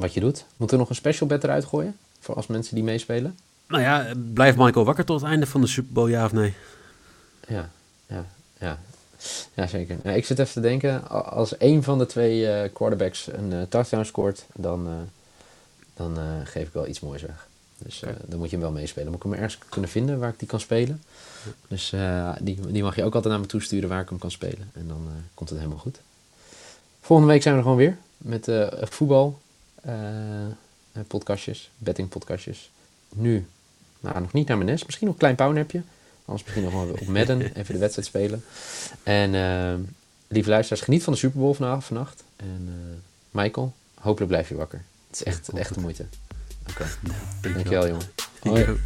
wat 0.00 0.14
je 0.14 0.20
doet. 0.20 0.44
Moeten 0.56 0.76
we 0.76 0.82
nog 0.82 0.90
een 0.90 0.96
special 0.96 1.28
bet 1.28 1.44
eruit 1.44 1.64
gooien? 1.64 1.96
Voor 2.20 2.34
als 2.34 2.46
mensen 2.46 2.74
die 2.74 2.84
meespelen? 2.84 3.38
Nou 3.66 3.82
ja, 3.82 4.06
blijft 4.34 4.56
Michael 4.56 4.84
wakker 4.84 5.04
tot 5.04 5.20
het 5.20 5.30
einde 5.30 5.46
van 5.46 5.60
de 5.60 5.66
Super 5.66 5.92
Bowl, 5.92 6.08
ja 6.08 6.24
of 6.24 6.32
nee? 6.32 6.54
Ja, 7.48 7.70
ja, 8.06 8.24
ja. 8.58 8.78
Ja, 9.54 9.66
zeker. 9.66 9.96
Nou, 10.02 10.16
ik 10.16 10.24
zit 10.24 10.38
even 10.38 10.52
te 10.52 10.60
denken, 10.60 11.08
als 11.08 11.56
één 11.56 11.82
van 11.82 11.98
de 11.98 12.06
twee 12.06 12.46
eh, 12.46 12.72
quarterbacks 12.72 13.26
een 13.32 13.52
eh, 13.52 13.62
touchdown 13.68 14.04
scoort, 14.04 14.44
dan, 14.54 14.86
eh, 14.86 14.92
dan 15.94 16.18
geef 16.44 16.66
ik 16.66 16.72
wel 16.72 16.86
iets 16.86 17.00
moois 17.00 17.22
weg. 17.22 17.48
Dus 17.78 18.02
dan 18.26 18.38
moet 18.38 18.50
je 18.50 18.56
hem 18.56 18.64
wel 18.64 18.74
meespelen. 18.74 19.06
Moet 19.06 19.16
ik 19.16 19.22
hem 19.22 19.32
ergens 19.32 19.58
kunnen 19.68 19.90
vinden 19.90 20.18
waar 20.18 20.28
ik 20.28 20.38
die 20.38 20.48
kan 20.48 20.60
spelen. 20.60 21.02
Dus 21.68 21.92
die, 22.40 22.60
die 22.66 22.82
mag 22.82 22.96
je 22.96 23.04
ook 23.04 23.14
altijd 23.14 23.32
naar 23.32 23.42
me 23.42 23.48
toesturen 23.48 23.88
waar 23.88 24.00
ik 24.00 24.08
hem 24.08 24.18
kan 24.18 24.30
spelen. 24.30 24.70
En 24.72 24.88
dan 24.88 25.08
komt 25.34 25.48
het 25.48 25.58
helemaal 25.58 25.80
goed. 25.80 26.00
Volgende 27.00 27.32
week 27.32 27.42
zijn 27.42 27.54
we 27.54 27.60
er 27.60 27.66
gewoon 27.66 27.78
weer 27.78 27.96
met 28.16 28.48
voetbal, 28.90 29.38
podcastjes, 31.06 31.70
betting 31.78 32.08
podcastjes. 32.08 32.70
Nu, 33.08 33.46
nou 34.00 34.20
nog 34.20 34.32
niet 34.32 34.48
naar 34.48 34.56
mijn 34.56 34.68
nest, 34.70 34.86
misschien 34.86 35.06
nog 35.06 35.14
een 35.14 35.20
klein 35.20 35.36
powernapje. 35.36 35.82
Anders 36.24 36.44
misschien 36.44 36.64
nog 36.64 36.72
wel 36.72 36.92
op 36.92 37.06
Madden, 37.06 37.40
even 37.58 37.74
de 37.74 37.80
wedstrijd 37.80 38.08
spelen. 38.08 38.44
En 39.02 39.34
eh, 39.34 39.74
lieve 40.28 40.48
luisteraars, 40.48 40.84
geniet 40.84 41.02
van 41.02 41.12
de 41.12 41.18
Super 41.18 41.40
Bowl 41.40 41.54
vanavond, 41.54 41.84
vannacht. 41.84 42.24
En 42.36 42.68
eh, 42.68 42.96
Michael, 43.30 43.72
hopelijk 43.94 44.30
blijf 44.30 44.48
je 44.48 44.54
wakker. 44.54 44.84
Het 45.06 45.16
is 45.16 45.22
echt, 45.22 45.48
echt 45.48 45.74
de 45.74 45.80
moeite. 45.80 46.04
Oké, 46.70 46.86
dankjewel 47.40 47.86
jongen. 47.86 48.06
Yo. 48.42 48.76